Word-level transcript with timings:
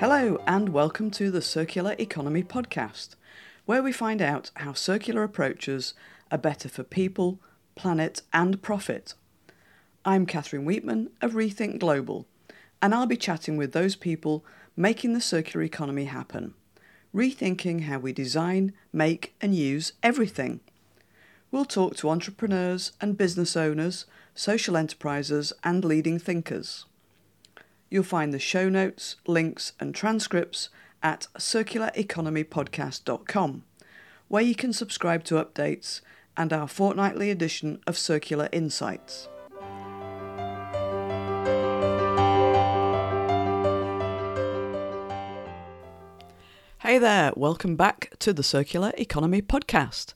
Hello, 0.00 0.40
and 0.46 0.68
welcome 0.68 1.10
to 1.10 1.28
the 1.28 1.42
Circular 1.42 1.96
Economy 1.98 2.44
Podcast, 2.44 3.16
where 3.66 3.82
we 3.82 3.90
find 3.90 4.22
out 4.22 4.52
how 4.54 4.72
circular 4.72 5.24
approaches 5.24 5.92
are 6.30 6.38
better 6.38 6.68
for 6.68 6.84
people, 6.84 7.40
planet, 7.74 8.22
and 8.32 8.62
profit. 8.62 9.14
I'm 10.04 10.24
Catherine 10.24 10.64
Weetman 10.64 11.08
of 11.20 11.32
Rethink 11.32 11.80
Global, 11.80 12.28
and 12.80 12.94
I'll 12.94 13.06
be 13.06 13.16
chatting 13.16 13.56
with 13.56 13.72
those 13.72 13.96
people 13.96 14.44
making 14.76 15.14
the 15.14 15.20
circular 15.20 15.64
economy 15.64 16.04
happen, 16.04 16.54
rethinking 17.12 17.86
how 17.86 17.98
we 17.98 18.12
design, 18.12 18.74
make, 18.92 19.34
and 19.40 19.52
use 19.52 19.94
everything. 20.00 20.60
We'll 21.50 21.64
talk 21.64 21.96
to 21.96 22.10
entrepreneurs 22.10 22.92
and 23.00 23.18
business 23.18 23.56
owners, 23.56 24.06
social 24.36 24.76
enterprises, 24.76 25.52
and 25.64 25.84
leading 25.84 26.20
thinkers. 26.20 26.84
You'll 27.90 28.02
find 28.02 28.34
the 28.34 28.38
show 28.38 28.68
notes, 28.68 29.16
links, 29.26 29.72
and 29.80 29.94
transcripts 29.94 30.68
at 31.02 31.26
circulareconomypodcast.com, 31.38 33.62
where 34.28 34.42
you 34.42 34.54
can 34.54 34.74
subscribe 34.74 35.24
to 35.24 35.42
updates 35.42 36.02
and 36.36 36.52
our 36.52 36.68
fortnightly 36.68 37.30
edition 37.30 37.80
of 37.86 37.96
Circular 37.96 38.50
Insights. 38.52 39.28
Hey 46.80 46.98
there, 46.98 47.32
welcome 47.36 47.76
back 47.76 48.12
to 48.18 48.34
the 48.34 48.42
Circular 48.42 48.92
Economy 48.98 49.40
Podcast. 49.40 50.12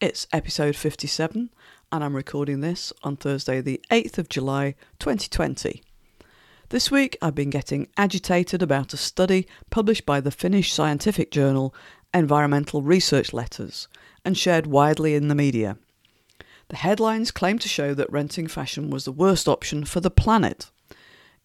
It's 0.00 0.26
episode 0.32 0.74
57, 0.74 1.50
and 1.92 2.04
I'm 2.04 2.16
recording 2.16 2.60
this 2.60 2.92
on 3.04 3.16
Thursday, 3.16 3.60
the 3.60 3.80
8th 3.90 4.18
of 4.18 4.28
July 4.28 4.74
2020. 4.98 5.80
This 6.74 6.90
week 6.90 7.16
I've 7.22 7.36
been 7.36 7.50
getting 7.50 7.86
agitated 7.96 8.60
about 8.60 8.92
a 8.92 8.96
study 8.96 9.46
published 9.70 10.04
by 10.04 10.20
the 10.20 10.32
Finnish 10.32 10.72
scientific 10.72 11.30
journal 11.30 11.72
Environmental 12.12 12.82
Research 12.82 13.32
Letters 13.32 13.86
and 14.24 14.36
shared 14.36 14.66
widely 14.66 15.14
in 15.14 15.28
the 15.28 15.36
media. 15.36 15.78
The 16.70 16.76
headlines 16.78 17.30
claim 17.30 17.60
to 17.60 17.68
show 17.68 17.94
that 17.94 18.10
renting 18.10 18.48
fashion 18.48 18.90
was 18.90 19.04
the 19.04 19.12
worst 19.12 19.46
option 19.46 19.84
for 19.84 20.00
the 20.00 20.10
planet. 20.10 20.72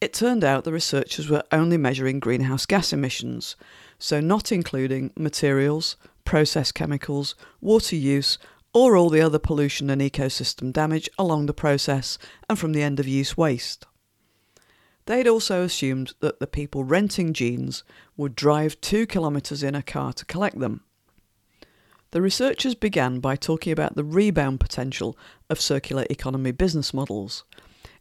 It 0.02 0.14
turned 0.14 0.44
out 0.44 0.64
the 0.64 0.74
researchers 0.74 1.30
were 1.30 1.44
only 1.52 1.78
measuring 1.78 2.20
greenhouse 2.20 2.66
gas 2.66 2.92
emissions, 2.92 3.56
so 4.00 4.20
not 4.20 4.52
including 4.52 5.14
materials, 5.16 5.96
process 6.26 6.72
chemicals, 6.72 7.36
water 7.62 7.96
use, 7.96 8.40
or 8.74 8.98
all 8.98 9.12
the 9.12 9.22
other 9.22 9.38
pollution 9.38 9.92
and 9.92 10.02
ecosystem 10.02 10.74
damage 10.74 11.08
along 11.20 11.46
the 11.46 11.54
process 11.54 12.18
and 12.50 12.58
from 12.58 12.74
the 12.74 12.82
end 12.82 13.00
of 13.00 13.08
use 13.08 13.38
waste. 13.38 13.86
They'd 15.10 15.28
also 15.28 15.64
assumed 15.64 16.14
that 16.20 16.40
the 16.40 16.46
people 16.46 16.84
renting 16.84 17.34
jeans 17.34 17.84
would 18.16 18.36
drive 18.36 18.80
two 18.80 19.08
kilometres 19.08 19.64
in 19.64 19.74
a 19.74 19.82
car 19.82 20.14
to 20.14 20.24
collect 20.24 20.60
them. 20.60 20.82
The 22.12 22.22
researchers 22.22 22.76
began 22.76 23.20
by 23.20 23.36
talking 23.36 23.74
about 23.74 23.96
the 23.96 24.04
rebound 24.04 24.60
potential 24.60 25.18
of 25.50 25.60
circular 25.60 26.06
economy 26.12 26.52
business 26.52 26.94
models. 26.94 27.44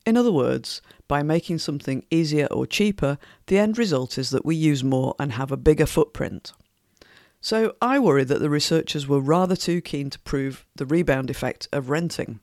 In 0.05 0.19
other 0.19 0.31
words, 0.31 0.83
by 1.09 1.23
making 1.23 1.61
something 1.61 2.05
easier 2.11 2.45
or 2.50 2.67
cheaper, 2.67 3.17
the 3.47 3.56
end 3.56 3.78
result 3.78 4.19
is 4.19 4.28
that 4.28 4.45
we 4.45 4.55
use 4.55 4.84
more 4.84 5.15
and 5.19 5.33
have 5.33 5.50
a 5.50 5.56
bigger 5.56 5.87
footprint. 5.87 6.53
So 7.41 7.75
I 7.81 7.98
worry 7.98 8.25
that 8.25 8.41
the 8.41 8.50
researchers 8.50 9.09
were 9.09 9.19
rather 9.19 9.56
too 9.56 9.81
keen 9.81 10.11
to 10.11 10.19
prove 10.19 10.67
the 10.77 10.84
rebound 10.84 11.31
effect 11.31 11.69
of 11.72 11.89
renting. 11.89 12.41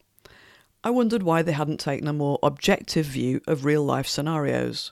I 0.86 0.92
wondered 0.92 1.24
why 1.24 1.42
they 1.42 1.54
hadn't 1.54 1.80
taken 1.80 2.08
a 2.08 2.14
more 2.14 2.38
objective 2.44 3.08
view 3.08 3.42
of 3.48 3.66
real 3.66 3.84
life 3.84 4.06
scenarios. 4.08 4.92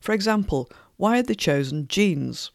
For 0.00 0.12
example, 0.12 0.70
why 0.96 1.16
had 1.16 1.26
they 1.26 1.34
chosen 1.34 1.86
jeans? 1.86 2.50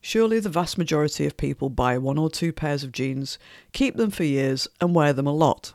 Surely 0.00 0.40
the 0.40 0.48
vast 0.48 0.76
majority 0.76 1.24
of 1.24 1.36
people 1.36 1.70
buy 1.70 1.96
one 1.98 2.18
or 2.18 2.28
two 2.28 2.52
pairs 2.52 2.82
of 2.82 2.90
jeans, 2.90 3.38
keep 3.72 3.94
them 3.94 4.10
for 4.10 4.24
years, 4.24 4.66
and 4.80 4.92
wear 4.92 5.12
them 5.12 5.28
a 5.28 5.32
lot. 5.32 5.72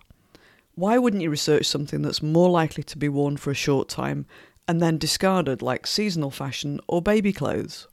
Why 0.75 0.97
wouldn't 0.97 1.23
you 1.23 1.29
research 1.29 1.65
something 1.65 2.01
that's 2.01 2.21
more 2.21 2.49
likely 2.49 2.83
to 2.83 2.97
be 2.97 3.07
worn 3.07 3.37
for 3.37 3.51
a 3.51 3.55
short 3.55 3.87
time 3.87 4.25
and 4.67 4.81
then 4.81 4.97
discarded, 4.97 5.61
like 5.61 5.87
seasonal 5.87 6.31
fashion 6.31 6.81
or 6.85 7.01
baby 7.01 7.31
clothes? 7.31 7.87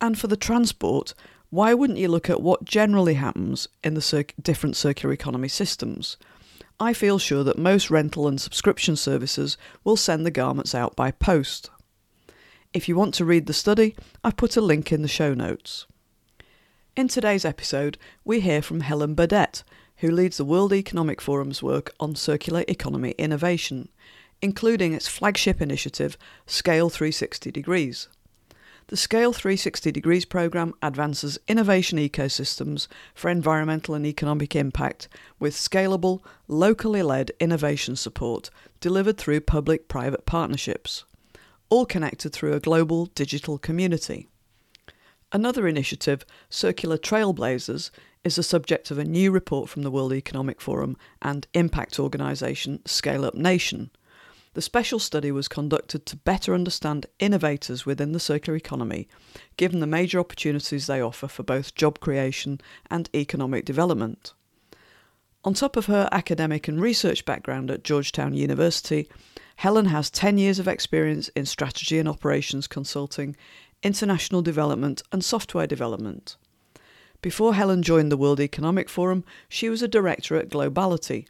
And 0.00 0.18
for 0.18 0.26
the 0.26 0.38
transport, 0.38 1.12
why 1.50 1.74
wouldn't 1.74 1.98
you 1.98 2.08
look 2.08 2.30
at 2.30 2.40
what 2.40 2.64
generally 2.64 3.14
happens 3.14 3.68
in 3.84 3.92
the 3.92 4.00
cir- 4.00 4.24
different 4.40 4.74
circular 4.74 5.12
economy 5.12 5.48
systems? 5.48 6.16
I 6.82 6.94
feel 6.94 7.18
sure 7.18 7.44
that 7.44 7.58
most 7.58 7.90
rental 7.90 8.26
and 8.26 8.40
subscription 8.40 8.96
services 8.96 9.58
will 9.84 9.98
send 9.98 10.24
the 10.24 10.30
garments 10.30 10.74
out 10.74 10.96
by 10.96 11.10
post. 11.10 11.68
If 12.72 12.88
you 12.88 12.96
want 12.96 13.12
to 13.14 13.24
read 13.26 13.44
the 13.44 13.52
study, 13.52 13.94
I've 14.24 14.38
put 14.38 14.56
a 14.56 14.62
link 14.62 14.90
in 14.90 15.02
the 15.02 15.08
show 15.08 15.34
notes. 15.34 15.86
In 16.96 17.06
today's 17.06 17.44
episode, 17.44 17.98
we 18.24 18.40
hear 18.40 18.62
from 18.62 18.80
Helen 18.80 19.14
Burdett, 19.14 19.62
who 19.96 20.10
leads 20.10 20.38
the 20.38 20.44
World 20.46 20.72
Economic 20.72 21.20
Forum's 21.20 21.62
work 21.62 21.92
on 22.00 22.14
circular 22.14 22.64
economy 22.66 23.10
innovation, 23.18 23.90
including 24.40 24.94
its 24.94 25.06
flagship 25.06 25.60
initiative, 25.60 26.16
Scale 26.46 26.88
360 26.88 27.50
Degrees. 27.50 28.08
The 28.90 28.96
Scale 28.96 29.32
360 29.32 29.92
Degrees 29.92 30.24
programme 30.24 30.74
advances 30.82 31.38
innovation 31.46 31.96
ecosystems 31.96 32.88
for 33.14 33.30
environmental 33.30 33.94
and 33.94 34.04
economic 34.04 34.56
impact 34.56 35.06
with 35.38 35.54
scalable, 35.54 36.24
locally 36.48 37.00
led 37.00 37.30
innovation 37.38 37.94
support 37.94 38.50
delivered 38.80 39.16
through 39.16 39.42
public 39.42 39.86
private 39.86 40.26
partnerships, 40.26 41.04
all 41.68 41.86
connected 41.86 42.32
through 42.32 42.52
a 42.52 42.58
global 42.58 43.06
digital 43.06 43.58
community. 43.58 44.26
Another 45.30 45.68
initiative, 45.68 46.26
Circular 46.48 46.98
Trailblazers, 46.98 47.92
is 48.24 48.34
the 48.34 48.42
subject 48.42 48.90
of 48.90 48.98
a 48.98 49.04
new 49.04 49.30
report 49.30 49.68
from 49.68 49.82
the 49.82 49.90
World 49.92 50.12
Economic 50.12 50.60
Forum 50.60 50.96
and 51.22 51.46
impact 51.54 52.00
organisation 52.00 52.84
Scale 52.86 53.24
Up 53.24 53.36
Nation 53.36 53.92
the 54.54 54.62
special 54.62 54.98
study 54.98 55.30
was 55.30 55.46
conducted 55.46 56.04
to 56.06 56.16
better 56.16 56.54
understand 56.54 57.06
innovators 57.18 57.86
within 57.86 58.12
the 58.12 58.20
circular 58.20 58.56
economy, 58.56 59.08
given 59.56 59.80
the 59.80 59.86
major 59.86 60.18
opportunities 60.18 60.86
they 60.86 61.00
offer 61.00 61.28
for 61.28 61.42
both 61.42 61.74
job 61.74 62.00
creation 62.00 62.60
and 62.90 63.08
economic 63.14 63.64
development. 63.64 64.32
On 65.44 65.54
top 65.54 65.76
of 65.76 65.86
her 65.86 66.08
academic 66.12 66.68
and 66.68 66.80
research 66.80 67.24
background 67.24 67.70
at 67.70 67.84
Georgetown 67.84 68.34
University, 68.34 69.08
Helen 69.56 69.86
has 69.86 70.10
10 70.10 70.36
years 70.36 70.58
of 70.58 70.68
experience 70.68 71.28
in 71.28 71.46
strategy 71.46 71.98
and 71.98 72.08
operations 72.08 72.66
consulting, 72.66 73.36
international 73.82 74.42
development, 74.42 75.02
and 75.12 75.24
software 75.24 75.66
development. 75.66 76.36
Before 77.22 77.54
Helen 77.54 77.82
joined 77.82 78.10
the 78.10 78.16
World 78.16 78.40
Economic 78.40 78.88
Forum, 78.88 79.24
she 79.48 79.68
was 79.68 79.82
a 79.82 79.88
director 79.88 80.36
at 80.36 80.48
Globality, 80.48 81.26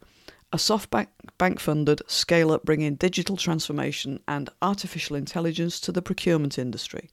a 0.53 0.57
SoftBank 0.57 1.61
funded 1.61 2.03
scale 2.09 2.51
up 2.51 2.65
bringing 2.65 2.97
digital 2.97 3.37
transformation 3.37 4.21
and 4.27 4.51
artificial 4.61 5.17
intelligence 5.17 5.79
to 5.81 5.93
the 5.93 6.03
procurement 6.03 6.59
industry. 6.59 7.11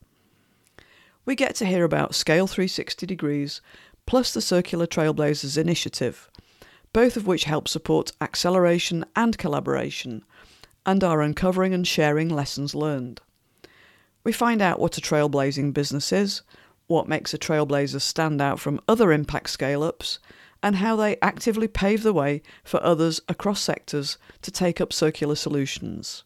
We 1.26 1.36
get 1.36 1.56
to 1.56 1.66
hear 1.66 1.84
about 1.84 2.16
Scale 2.16 2.48
360 2.48 3.06
Degrees 3.06 3.62
plus 4.06 4.34
the 4.34 4.42
Circular 4.42 4.88
Trailblazers 4.88 5.58
initiative, 5.58 6.30
both 6.94 7.18
of 7.18 7.28
which 7.28 7.44
help 7.44 7.68
support 7.68 8.14
acceleration 8.22 9.06
and 9.16 9.38
collaboration 9.38 10.24
and 10.86 11.04
are 11.04 11.22
uncovering 11.22 11.74
and 11.74 11.86
sharing 11.86 12.30
lessons 12.30 12.74
learned. 12.74 13.22
We 14.24 14.32
find 14.32 14.62
out 14.62 14.80
what 14.80 14.98
a 14.98 15.02
trailblazing 15.02 15.74
business 15.74 16.12
is, 16.12 16.42
what 16.88 17.10
makes 17.10 17.34
a 17.34 17.38
trailblazer 17.38 18.02
stand 18.02 18.42
out 18.42 18.60
from 18.60 18.80
other 18.88 19.12
impact 19.12 19.50
scale 19.50 19.84
ups, 19.84 20.20
and 20.62 20.78
how 20.78 20.96
they 20.96 21.18
actively 21.22 21.68
pave 21.68 22.04
the 22.04 22.14
way 22.14 22.42
for 22.64 22.84
others 22.84 23.22
across 23.28 23.62
sectors 23.62 24.18
to 24.42 24.52
take 24.52 24.82
up 24.82 24.92
circular 24.92 25.36
solutions. 25.36 26.24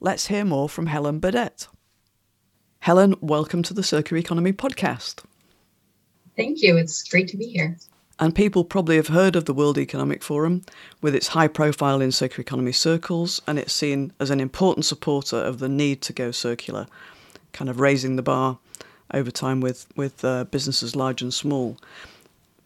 Let's 0.00 0.28
hear 0.28 0.44
more 0.44 0.68
from 0.68 0.86
Helen 0.86 1.18
Burdett. 1.18 1.68
Helen, 2.80 3.16
welcome 3.20 3.62
to 3.64 3.74
the 3.74 3.82
Circular 3.82 4.18
Economy 4.18 4.52
podcast. 4.52 5.24
Thank 6.36 6.62
you. 6.62 6.76
It's 6.76 7.02
great 7.08 7.28
to 7.28 7.36
be 7.36 7.46
here. 7.46 7.76
And 8.20 8.34
people 8.34 8.64
probably 8.64 8.96
have 8.96 9.08
heard 9.08 9.36
of 9.36 9.44
the 9.44 9.54
World 9.54 9.78
Economic 9.78 10.22
Forum 10.22 10.62
with 11.00 11.14
its 11.14 11.28
high 11.28 11.48
profile 11.48 12.00
in 12.00 12.10
circular 12.10 12.42
economy 12.42 12.72
circles, 12.72 13.40
and 13.46 13.58
it's 13.58 13.72
seen 13.72 14.12
as 14.18 14.30
an 14.30 14.40
important 14.40 14.86
supporter 14.86 15.36
of 15.36 15.58
the 15.58 15.68
need 15.68 16.02
to 16.02 16.12
go 16.12 16.30
circular, 16.30 16.86
kind 17.52 17.68
of 17.68 17.80
raising 17.80 18.16
the 18.16 18.22
bar 18.22 18.58
over 19.12 19.30
time 19.30 19.60
with, 19.60 19.86
with 19.96 20.24
uh, 20.24 20.44
businesses 20.44 20.96
large 20.96 21.22
and 21.22 21.34
small. 21.34 21.76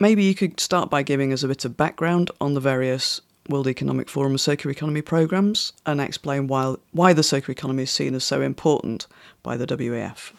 Maybe 0.03 0.25
you 0.25 0.35
could 0.35 0.59
start 0.59 0.91
by 0.91 1.05
giving 1.05 1.33
us 1.33 1.45
a 1.45 1.49
bit 1.49 1.65
of 1.65 1.77
background 1.77 2.33
on 2.41 2.55
the 2.55 2.61
various 2.61 3.21
World 3.49 3.69
Economic 3.69 4.09
Forum 4.09 4.37
circular 4.37 4.73
economy 4.73 5.01
programs 5.01 5.73
and 5.87 6.01
explain 6.01 6.49
why, 6.49 6.75
why 6.91 7.13
the 7.13 7.23
circular 7.23 7.53
economy 7.53 7.85
is 7.85 7.93
seen 7.93 8.17
as 8.17 8.25
so 8.25 8.43
important 8.43 9.07
by 9.45 9.57
the 9.57 9.65
WEF. 9.65 10.33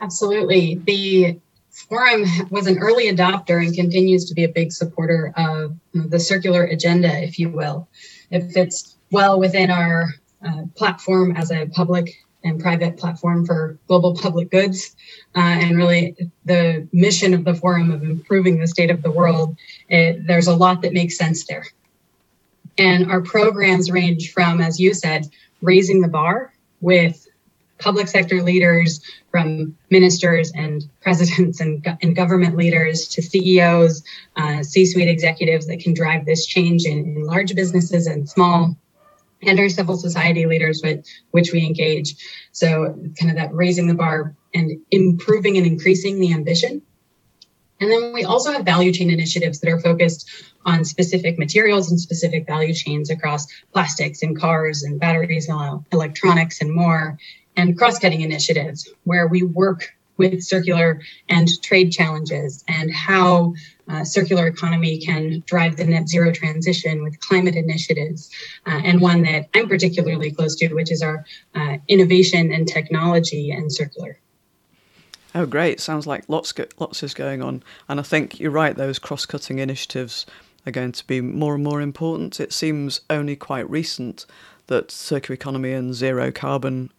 Absolutely. 0.00 0.80
The 0.86 1.38
Forum 1.70 2.24
was 2.48 2.66
an 2.66 2.78
early 2.78 3.14
adopter 3.14 3.62
and 3.62 3.76
continues 3.76 4.24
to 4.30 4.32
be 4.32 4.44
a 4.44 4.48
big 4.48 4.72
supporter 4.72 5.34
of 5.36 5.76
the 5.92 6.18
circular 6.18 6.64
agenda, 6.64 7.22
if 7.22 7.38
you 7.38 7.50
will. 7.50 7.88
It 8.30 8.50
fits 8.52 8.96
well 9.10 9.38
within 9.38 9.70
our 9.70 10.14
uh, 10.42 10.62
platform 10.76 11.36
as 11.36 11.50
a 11.50 11.66
public 11.66 12.14
and 12.44 12.60
private 12.60 12.96
platform 12.96 13.44
for 13.44 13.78
global 13.86 14.14
public 14.14 14.50
goods. 14.50 14.96
Uh, 15.36 15.40
and 15.40 15.76
really, 15.76 16.16
the 16.44 16.88
mission 16.92 17.34
of 17.34 17.44
the 17.44 17.54
forum 17.54 17.90
of 17.90 18.02
improving 18.02 18.58
the 18.58 18.66
state 18.66 18.90
of 18.90 19.02
the 19.02 19.10
world, 19.10 19.56
it, 19.88 20.26
there's 20.26 20.46
a 20.46 20.56
lot 20.56 20.82
that 20.82 20.92
makes 20.92 21.16
sense 21.16 21.44
there. 21.46 21.66
And 22.78 23.10
our 23.10 23.20
programs 23.20 23.90
range 23.90 24.32
from, 24.32 24.60
as 24.60 24.80
you 24.80 24.94
said, 24.94 25.28
raising 25.60 26.00
the 26.00 26.08
bar 26.08 26.52
with 26.80 27.26
public 27.78 28.08
sector 28.08 28.42
leaders, 28.42 29.00
from 29.30 29.76
ministers 29.90 30.52
and 30.52 30.88
presidents 31.02 31.60
and, 31.60 31.86
and 32.02 32.16
government 32.16 32.56
leaders 32.56 33.06
to 33.08 33.22
CEOs, 33.22 34.02
uh, 34.36 34.62
C 34.62 34.84
suite 34.86 35.08
executives 35.08 35.66
that 35.66 35.80
can 35.80 35.94
drive 35.94 36.26
this 36.26 36.46
change 36.46 36.84
in, 36.84 36.98
in 36.98 37.24
large 37.24 37.54
businesses 37.54 38.06
and 38.06 38.28
small 38.28 38.76
and 39.42 39.58
our 39.58 39.68
civil 39.68 39.96
society 39.96 40.46
leaders 40.46 40.80
with 40.82 41.04
which 41.30 41.52
we 41.52 41.64
engage. 41.64 42.14
So 42.52 42.94
kind 43.18 43.30
of 43.30 43.36
that 43.36 43.54
raising 43.54 43.86
the 43.86 43.94
bar 43.94 44.34
and 44.54 44.80
improving 44.90 45.56
and 45.56 45.66
increasing 45.66 46.20
the 46.20 46.32
ambition. 46.32 46.82
And 47.80 47.90
then 47.90 48.12
we 48.12 48.24
also 48.24 48.52
have 48.52 48.64
value 48.64 48.92
chain 48.92 49.10
initiatives 49.10 49.60
that 49.60 49.70
are 49.70 49.80
focused 49.80 50.28
on 50.66 50.84
specific 50.84 51.38
materials 51.38 51.90
and 51.90 51.98
specific 51.98 52.46
value 52.46 52.74
chains 52.74 53.08
across 53.08 53.46
plastics 53.72 54.22
and 54.22 54.38
cars 54.38 54.82
and 54.82 55.00
batteries 55.00 55.48
and 55.48 55.82
electronics 55.90 56.60
and 56.60 56.74
more, 56.74 57.16
and 57.56 57.78
cross-cutting 57.78 58.20
initiatives 58.20 58.92
where 59.04 59.26
we 59.26 59.42
work 59.42 59.94
with 60.20 60.42
circular 60.42 61.00
and 61.30 61.48
trade 61.62 61.90
challenges 61.90 62.62
and 62.68 62.92
how 62.92 63.54
uh, 63.88 64.04
circular 64.04 64.46
economy 64.46 64.98
can 64.98 65.42
drive 65.46 65.76
the 65.76 65.84
net 65.84 66.08
zero 66.08 66.30
transition 66.30 67.02
with 67.02 67.18
climate 67.20 67.56
initiatives, 67.56 68.30
uh, 68.66 68.80
and 68.84 69.00
one 69.00 69.22
that 69.22 69.48
I'm 69.54 69.66
particularly 69.66 70.30
close 70.30 70.54
to, 70.56 70.68
which 70.74 70.92
is 70.92 71.02
our 71.02 71.24
uh, 71.54 71.78
innovation 71.88 72.52
and 72.52 72.68
technology 72.68 73.50
and 73.50 73.72
circular. 73.72 74.18
Oh, 75.34 75.46
great! 75.46 75.80
Sounds 75.80 76.06
like 76.06 76.24
lots 76.28 76.52
lots 76.78 77.02
is 77.02 77.14
going 77.14 77.40
on, 77.42 77.62
and 77.88 77.98
I 77.98 78.02
think 78.02 78.38
you're 78.38 78.50
right. 78.50 78.76
Those 78.76 78.98
cross-cutting 78.98 79.58
initiatives 79.58 80.26
are 80.66 80.72
going 80.72 80.92
to 80.92 81.06
be 81.06 81.20
more 81.20 81.54
and 81.54 81.64
more 81.64 81.80
important. 81.80 82.40
It 82.40 82.52
seems 82.52 83.00
only 83.08 83.36
quite 83.36 83.68
recent 83.70 84.26
that 84.66 84.90
circular 84.90 85.34
economy 85.34 85.72
and 85.72 85.94
zero 85.94 86.30
carbon, 86.30 86.90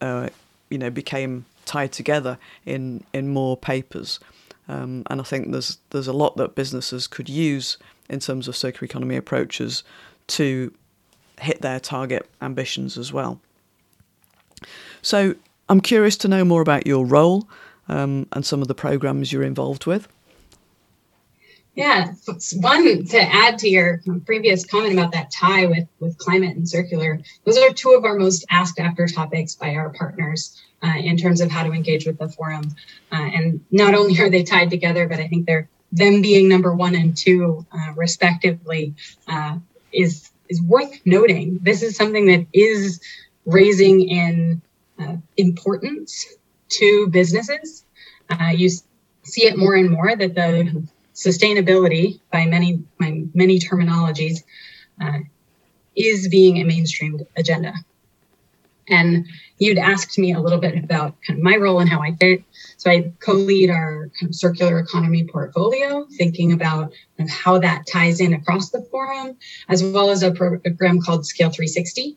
uh, 0.00 0.30
you 0.70 0.78
know, 0.78 0.90
became 0.90 1.44
tied 1.68 1.92
together 1.92 2.38
in 2.64 3.04
in 3.12 3.28
more 3.28 3.56
papers. 3.56 4.18
Um, 4.68 5.02
and 5.08 5.20
I 5.20 5.24
think 5.24 5.52
there's 5.52 5.78
there's 5.90 6.08
a 6.08 6.12
lot 6.12 6.36
that 6.36 6.54
businesses 6.54 7.06
could 7.06 7.28
use 7.28 7.78
in 8.08 8.20
terms 8.20 8.48
of 8.48 8.56
circular 8.56 8.86
economy 8.86 9.16
approaches 9.16 9.84
to 10.28 10.72
hit 11.40 11.60
their 11.62 11.80
target 11.80 12.28
ambitions 12.40 12.98
as 12.98 13.12
well. 13.12 13.40
So 15.02 15.34
I'm 15.68 15.80
curious 15.80 16.16
to 16.18 16.28
know 16.28 16.44
more 16.44 16.62
about 16.62 16.86
your 16.86 17.06
role 17.06 17.48
um, 17.88 18.26
and 18.32 18.44
some 18.44 18.62
of 18.62 18.68
the 18.68 18.74
programs 18.74 19.32
you're 19.32 19.42
involved 19.42 19.86
with. 19.86 20.08
Yeah, 21.78 22.12
one 22.56 23.04
to 23.04 23.20
add 23.20 23.60
to 23.60 23.68
your 23.68 24.02
previous 24.26 24.66
comment 24.66 24.94
about 24.94 25.12
that 25.12 25.30
tie 25.30 25.66
with 25.66 25.86
with 26.00 26.18
climate 26.18 26.56
and 26.56 26.68
circular. 26.68 27.20
Those 27.44 27.56
are 27.56 27.72
two 27.72 27.90
of 27.90 28.04
our 28.04 28.18
most 28.18 28.44
asked 28.50 28.80
after 28.80 29.06
topics 29.06 29.54
by 29.54 29.76
our 29.76 29.90
partners 29.90 30.60
uh, 30.82 30.94
in 30.98 31.16
terms 31.16 31.40
of 31.40 31.52
how 31.52 31.62
to 31.62 31.70
engage 31.70 32.04
with 32.04 32.18
the 32.18 32.28
forum. 32.30 32.74
Uh, 33.12 33.30
and 33.32 33.64
not 33.70 33.94
only 33.94 34.20
are 34.20 34.28
they 34.28 34.42
tied 34.42 34.70
together, 34.70 35.06
but 35.06 35.20
I 35.20 35.28
think 35.28 35.46
they're 35.46 35.68
them 35.92 36.20
being 36.20 36.48
number 36.48 36.74
one 36.74 36.96
and 36.96 37.16
two 37.16 37.64
uh, 37.70 37.92
respectively 37.94 38.96
uh, 39.28 39.58
is 39.92 40.32
is 40.48 40.60
worth 40.60 41.00
noting. 41.04 41.60
This 41.62 41.84
is 41.84 41.94
something 41.94 42.26
that 42.26 42.44
is 42.52 43.00
raising 43.46 44.00
in 44.00 44.62
uh, 44.98 45.18
importance 45.36 46.26
to 46.70 47.06
businesses. 47.06 47.84
Uh, 48.28 48.48
you 48.52 48.68
see 48.68 49.44
it 49.46 49.56
more 49.56 49.76
and 49.76 49.90
more 49.90 50.16
that 50.16 50.34
the 50.34 50.88
sustainability 51.18 52.20
by 52.32 52.46
many 52.46 52.76
by 52.98 53.24
many 53.34 53.58
terminologies 53.58 54.44
uh, 55.00 55.18
is 55.96 56.28
being 56.28 56.58
a 56.58 56.64
mainstream 56.64 57.20
agenda. 57.36 57.74
And 58.90 59.26
you'd 59.58 59.76
asked 59.76 60.18
me 60.18 60.32
a 60.32 60.40
little 60.40 60.60
bit 60.60 60.82
about 60.82 61.16
kind 61.26 61.38
of 61.38 61.44
my 61.44 61.56
role 61.56 61.80
and 61.80 61.90
how 61.90 62.00
I 62.00 62.14
fit. 62.14 62.42
So 62.78 62.90
I 62.90 63.12
co-lead 63.20 63.68
our 63.68 64.08
kind 64.18 64.30
of 64.30 64.34
circular 64.34 64.78
economy 64.78 65.24
portfolio, 65.24 66.06
thinking 66.16 66.52
about 66.52 66.92
kind 67.18 67.28
of 67.28 67.30
how 67.30 67.58
that 67.58 67.86
ties 67.86 68.20
in 68.20 68.32
across 68.32 68.70
the 68.70 68.80
forum, 68.90 69.36
as 69.68 69.82
well 69.82 70.10
as 70.10 70.22
a 70.22 70.30
program 70.30 71.02
called 71.02 71.26
Scale 71.26 71.50
360. 71.50 72.16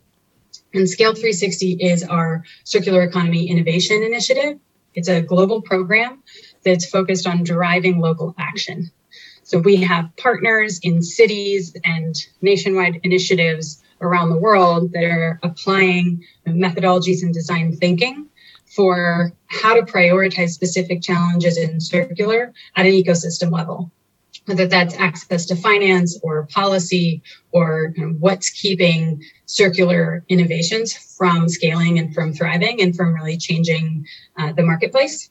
And 0.72 0.88
Scale 0.88 1.12
360 1.12 1.72
is 1.72 2.04
our 2.04 2.42
circular 2.64 3.02
economy 3.02 3.50
innovation 3.50 4.02
initiative. 4.02 4.58
It's 4.94 5.08
a 5.08 5.20
global 5.20 5.60
program 5.60 6.22
that's 6.64 6.88
focused 6.88 7.26
on 7.26 7.44
driving 7.44 8.00
local 8.00 8.34
action. 8.38 8.90
So 9.42 9.58
we 9.58 9.76
have 9.76 10.16
partners 10.16 10.80
in 10.82 11.02
cities 11.02 11.76
and 11.84 12.14
nationwide 12.40 13.00
initiatives 13.02 13.82
around 14.00 14.30
the 14.30 14.38
world 14.38 14.92
that 14.92 15.04
are 15.04 15.40
applying 15.42 16.24
methodologies 16.46 17.22
and 17.22 17.34
design 17.34 17.76
thinking 17.76 18.28
for 18.74 19.32
how 19.46 19.74
to 19.74 19.82
prioritize 19.82 20.50
specific 20.50 21.02
challenges 21.02 21.58
in 21.58 21.80
circular 21.80 22.52
at 22.76 22.86
an 22.86 22.92
ecosystem 22.92 23.52
level 23.52 23.90
whether 24.46 24.66
that's 24.66 24.94
access 24.96 25.46
to 25.46 25.56
finance 25.56 26.18
or 26.22 26.46
policy 26.46 27.22
or 27.52 27.94
what's 28.18 28.50
keeping 28.50 29.22
circular 29.46 30.24
innovations 30.28 30.94
from 31.16 31.48
scaling 31.48 31.98
and 31.98 32.14
from 32.14 32.32
thriving 32.32 32.80
and 32.80 32.96
from 32.96 33.14
really 33.14 33.36
changing 33.36 34.06
uh, 34.38 34.52
the 34.52 34.62
marketplace 34.62 35.30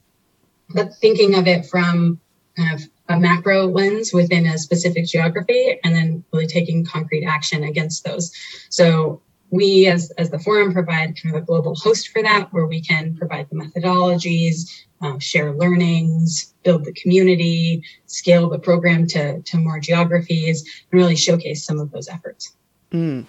but 0.74 0.96
thinking 0.96 1.36
of 1.36 1.48
it 1.48 1.66
from 1.66 2.20
kind 2.58 2.74
of 2.74 2.88
a 3.10 3.20
macro 3.20 3.68
lens 3.68 4.14
within 4.14 4.46
a 4.46 4.58
specific 4.58 5.06
geography 5.06 5.80
and 5.84 5.96
then 5.96 6.24
really 6.32 6.48
taking 6.48 6.86
concrete 6.86 7.26
action 7.26 7.64
against 7.64 8.04
those. 8.04 8.32
So 8.70 9.22
we 9.50 9.88
as, 9.88 10.12
as 10.12 10.30
the 10.30 10.40
forum 10.40 10.74
provide 10.74 11.22
kind 11.22 11.36
of 11.36 11.44
a 11.44 11.46
global 11.46 11.76
host 11.76 12.10
for 12.10 12.24
that 12.24 12.52
where 12.52 12.66
we 12.66 12.82
can 12.82 13.16
provide 13.18 13.50
the 13.50 13.56
methodologies, 13.56 14.70
uh, 15.02 15.20
share 15.20 15.52
learnings, 15.54 16.54
build 16.64 16.86
the 16.86 16.94
community, 16.94 17.84
scale 18.06 18.50
the 18.50 18.60
program 18.60 19.08
to, 19.08 19.42
to 19.42 19.58
more 19.58 19.80
geographies, 19.80 20.62
and 20.62 21.00
really 21.00 21.16
showcase 21.16 21.66
some 21.66 21.80
of 21.80 21.92
those 21.92 22.08
efforts. 22.08 22.56
Mm. 22.92 23.26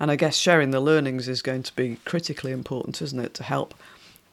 And 0.00 0.10
I 0.10 0.16
guess 0.16 0.36
sharing 0.36 0.70
the 0.70 0.80
learnings 0.80 1.28
is 1.28 1.42
going 1.42 1.62
to 1.64 1.74
be 1.74 1.98
critically 2.04 2.52
important, 2.52 3.02
isn't 3.02 3.18
it, 3.18 3.34
to 3.34 3.42
help 3.42 3.74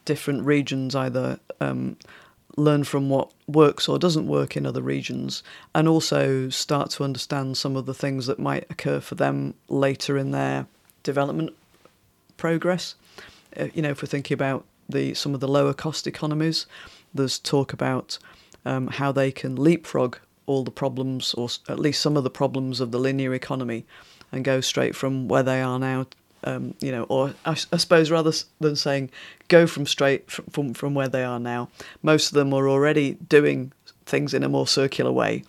different 0.06 0.44
regions 0.44 0.96
either 0.96 1.40
um, 1.60 1.98
learn 2.56 2.84
from 2.84 3.10
what 3.10 3.32
works 3.48 3.90
or 3.90 3.98
doesn't 3.98 4.28
work 4.28 4.56
in 4.56 4.66
other 4.66 4.82
regions 4.82 5.42
and 5.74 5.88
also 5.88 6.50
start 6.50 6.90
to 6.92 7.04
understand 7.04 7.58
some 7.58 7.76
of 7.76 7.86
the 7.86 7.94
things 7.94 8.28
that 8.28 8.40
might 8.40 8.70
occur 8.70 9.00
for 9.00 9.16
them 9.16 9.54
later 9.70 10.18
in 10.18 10.32
their 10.32 10.68
development 11.02 11.54
progress. 12.38 12.96
Uh, 13.60 13.68
you 13.74 13.82
know, 13.82 13.90
if 13.90 14.02
we're 14.02 14.08
thinking 14.08 14.36
about 14.36 14.66
the 14.88 15.14
some 15.14 15.34
of 15.34 15.40
the 15.40 15.48
lower 15.48 15.74
cost 15.74 16.08
economies, 16.08 16.66
there's 17.14 17.40
talk 17.40 17.74
about 17.74 18.18
um, 18.66 18.88
how 18.88 19.12
they 19.12 19.32
can 19.32 19.56
leapfrog 19.56 20.18
all 20.46 20.64
the 20.64 20.72
problems, 20.72 21.34
or 21.36 21.48
at 21.70 21.80
least 21.80 22.02
some 22.02 22.18
of 22.18 22.24
the 22.24 22.30
problems 22.30 22.80
of 22.80 22.92
the 22.92 23.00
linear 23.00 23.34
economy, 23.34 23.86
and 24.32 24.44
go 24.44 24.62
straight 24.62 24.96
from 24.96 25.28
where 25.28 25.44
they 25.44 25.62
are 25.62 25.80
now 25.80 26.06
um, 26.44 26.74
you 26.82 26.92
know, 26.92 27.04
or 27.04 27.34
I, 27.46 27.52
I, 27.52 27.78
suppose 27.78 28.12
rather 28.12 28.32
than 28.60 28.76
saying 28.76 29.10
go 29.48 29.68
from 29.68 29.86
straight 29.86 30.30
from, 30.30 30.74
from, 30.74 30.94
where 30.94 31.08
they 31.08 31.24
are 31.24 31.40
now, 31.40 31.70
most 32.02 32.28
of 32.28 32.34
them 32.34 32.54
are 32.54 32.70
already 32.70 33.14
doing 33.30 33.72
things 34.06 34.34
in 34.34 34.44
a 34.44 34.50
more 34.50 34.68
circular 34.68 35.12
way. 35.12 35.44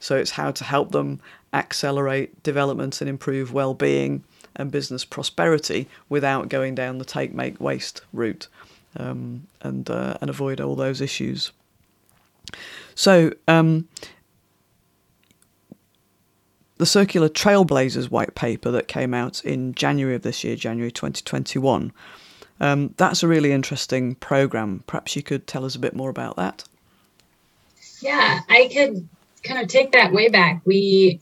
So 0.00 0.16
it's 0.16 0.32
how 0.32 0.50
to 0.52 0.64
help 0.64 0.92
them 0.92 1.20
accelerate 1.52 2.42
development 2.42 3.00
and 3.00 3.08
improve 3.08 3.52
well-being 3.52 4.22
and 4.56 4.70
business 4.70 5.04
prosperity 5.04 5.88
without 6.08 6.48
going 6.48 6.74
down 6.74 6.98
the 6.98 7.04
take, 7.04 7.32
make, 7.32 7.60
waste 7.60 8.02
route, 8.12 8.48
um, 8.96 9.46
and 9.62 9.88
uh, 9.90 10.16
and 10.20 10.30
avoid 10.30 10.60
all 10.60 10.74
those 10.74 11.00
issues. 11.00 11.52
So 12.94 13.32
um, 13.46 13.88
the 16.78 16.86
Circular 16.86 17.28
Trailblazers 17.28 18.10
white 18.10 18.34
paper 18.34 18.70
that 18.70 18.88
came 18.88 19.12
out 19.12 19.44
in 19.44 19.74
January 19.74 20.14
of 20.14 20.22
this 20.22 20.42
year, 20.44 20.56
January 20.56 20.90
2021. 20.90 21.92
Um, 22.60 22.94
that's 22.96 23.22
a 23.22 23.28
really 23.28 23.52
interesting 23.52 24.14
program. 24.14 24.84
Perhaps 24.86 25.14
you 25.14 25.22
could 25.22 25.46
tell 25.46 25.64
us 25.64 25.74
a 25.74 25.80
bit 25.80 25.94
more 25.94 26.10
about 26.10 26.36
that. 26.36 26.64
Yeah, 28.00 28.40
I 28.48 28.70
could 28.72 29.08
kind 29.42 29.60
of 29.60 29.68
take 29.68 29.92
that 29.92 30.12
way 30.12 30.28
back. 30.28 30.62
We 30.64 31.20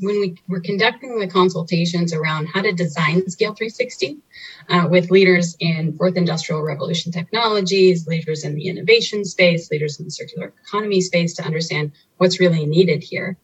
when 0.00 0.20
we 0.20 0.36
were 0.46 0.60
conducting 0.60 1.18
the 1.18 1.26
consultations 1.26 2.12
around 2.12 2.46
how 2.46 2.62
to 2.62 2.70
design 2.72 3.28
Scale 3.28 3.54
360 3.54 4.18
uh, 4.68 4.86
with 4.88 5.10
leaders 5.10 5.56
in 5.58 5.96
fourth 5.96 6.16
industrial 6.16 6.62
revolution 6.62 7.10
technologies, 7.10 8.06
leaders 8.06 8.44
in 8.44 8.54
the 8.54 8.68
innovation 8.68 9.24
space, 9.24 9.72
leaders 9.72 9.98
in 9.98 10.04
the 10.04 10.10
circular 10.12 10.52
economy 10.64 11.00
space 11.00 11.34
to 11.34 11.42
understand 11.42 11.90
what's 12.18 12.38
really 12.38 12.64
needed 12.64 13.02
here 13.02 13.36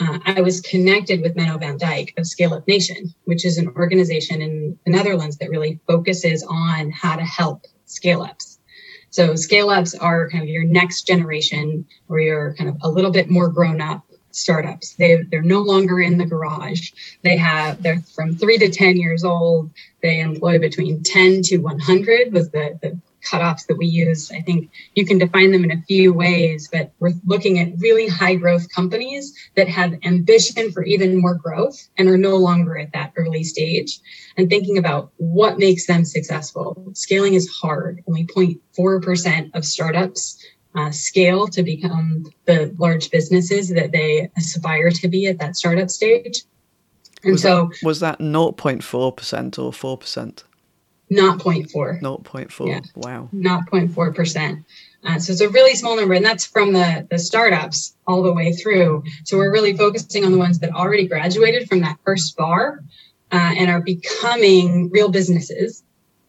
uh, 0.00 0.18
I 0.24 0.40
was 0.40 0.60
connected 0.60 1.22
with 1.22 1.36
Menno 1.36 1.58
van 1.58 1.78
Dijk 1.78 2.18
of 2.18 2.26
Scale 2.26 2.54
Up 2.54 2.66
Nation, 2.66 3.14
which 3.24 3.44
is 3.44 3.58
an 3.58 3.68
organization 3.76 4.40
in 4.40 4.78
the 4.84 4.92
Netherlands 4.92 5.36
that 5.38 5.50
really 5.50 5.80
focuses 5.86 6.44
on 6.48 6.90
how 6.90 7.16
to 7.16 7.22
help 7.22 7.66
scale 7.86 8.22
ups. 8.22 8.58
So 9.10 9.36
scale 9.36 9.68
ups 9.68 9.94
are 9.94 10.30
kind 10.30 10.42
of 10.42 10.48
your 10.48 10.64
next 10.64 11.06
generation 11.06 11.86
or 12.08 12.20
you're 12.20 12.54
kind 12.54 12.70
of 12.70 12.76
a 12.82 12.88
little 12.88 13.10
bit 13.10 13.28
more 13.28 13.48
grown 13.48 13.80
up 13.80 14.02
startups. 14.30 14.94
They 14.94 15.22
they're 15.30 15.42
no 15.42 15.60
longer 15.60 16.00
in 16.00 16.16
the 16.16 16.24
garage. 16.24 16.90
They 17.22 17.36
have 17.36 17.82
they're 17.82 18.00
from 18.14 18.34
three 18.34 18.56
to 18.58 18.70
ten 18.70 18.96
years 18.96 19.24
old. 19.24 19.70
They 20.02 20.20
employ 20.20 20.58
between 20.58 21.02
ten 21.02 21.42
to 21.42 21.58
one 21.58 21.78
hundred 21.78 22.32
was 22.32 22.50
the, 22.50 22.78
the 22.80 22.98
cutoffs 23.24 23.66
that 23.66 23.76
we 23.76 23.86
use. 23.86 24.30
I 24.30 24.40
think 24.40 24.70
you 24.94 25.06
can 25.06 25.18
define 25.18 25.52
them 25.52 25.64
in 25.64 25.70
a 25.70 25.82
few 25.82 26.12
ways, 26.12 26.68
but 26.72 26.92
we're 26.98 27.12
looking 27.24 27.58
at 27.58 27.78
really 27.78 28.08
high 28.08 28.34
growth 28.34 28.66
companies 28.74 29.32
that 29.56 29.68
have 29.68 29.94
ambition 30.04 30.72
for 30.72 30.82
even 30.82 31.20
more 31.20 31.34
growth 31.34 31.88
and 31.98 32.08
are 32.08 32.18
no 32.18 32.36
longer 32.36 32.76
at 32.78 32.92
that 32.92 33.12
early 33.16 33.44
stage 33.44 34.00
and 34.36 34.48
thinking 34.48 34.78
about 34.78 35.12
what 35.16 35.58
makes 35.58 35.86
them 35.86 36.04
successful. 36.04 36.90
Scaling 36.94 37.34
is 37.34 37.48
hard. 37.48 38.02
Only 38.06 38.24
0.4% 38.24 39.50
of 39.54 39.64
startups 39.64 40.44
uh, 40.74 40.90
scale 40.90 41.46
to 41.48 41.62
become 41.62 42.24
the 42.46 42.74
large 42.78 43.10
businesses 43.10 43.68
that 43.68 43.92
they 43.92 44.30
aspire 44.36 44.90
to 44.90 45.08
be 45.08 45.26
at 45.26 45.38
that 45.38 45.56
startup 45.56 45.90
stage. 45.90 46.44
And 47.22 47.32
was 47.32 47.42
so 47.42 47.68
that, 47.70 47.86
was 47.86 48.00
that 48.00 48.18
0.4% 48.18 49.58
or 49.58 49.98
4%? 49.98 50.42
Not 51.12 51.40
0.4. 51.40 52.00
Not 52.00 52.22
0.4. 52.22 52.68
Yeah. 52.68 52.80
Wow. 52.94 53.28
Not 53.32 53.66
0.4%. 53.66 54.64
Uh, 55.04 55.18
so 55.18 55.32
it's 55.32 55.42
a 55.42 55.48
really 55.50 55.74
small 55.74 55.94
number, 55.94 56.14
and 56.14 56.24
that's 56.24 56.46
from 56.46 56.72
the, 56.72 57.06
the 57.10 57.18
startups 57.18 57.94
all 58.06 58.22
the 58.22 58.32
way 58.32 58.52
through. 58.54 59.04
So 59.24 59.36
we're 59.36 59.52
really 59.52 59.76
focusing 59.76 60.24
on 60.24 60.32
the 60.32 60.38
ones 60.38 60.60
that 60.60 60.70
already 60.70 61.06
graduated 61.06 61.68
from 61.68 61.80
that 61.80 61.98
first 62.02 62.34
bar 62.34 62.82
uh, 63.30 63.54
and 63.58 63.70
are 63.70 63.82
becoming 63.82 64.88
real 64.90 65.10
businesses 65.10 65.82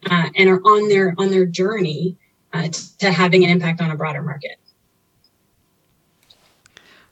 uh, 0.09 0.29
and 0.35 0.49
are 0.49 0.59
on 0.59 0.89
their 0.89 1.15
on 1.17 1.29
their 1.29 1.45
journey 1.45 2.17
uh, 2.51 2.67
to 2.99 3.09
having 3.09 3.45
an 3.45 3.51
impact 3.51 3.79
on 3.79 3.89
a 3.89 3.95
broader 3.95 4.21
market. 4.21 4.57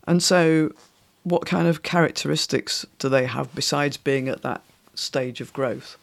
And 0.05 0.21
so, 0.21 0.73
what 1.23 1.45
kind 1.45 1.69
of 1.69 1.83
characteristics 1.83 2.85
do 2.99 3.07
they 3.07 3.27
have 3.27 3.55
besides 3.55 3.95
being 3.95 4.27
at 4.27 4.41
that 4.41 4.61
stage 4.93 5.39
of 5.39 5.53
growth? 5.53 5.97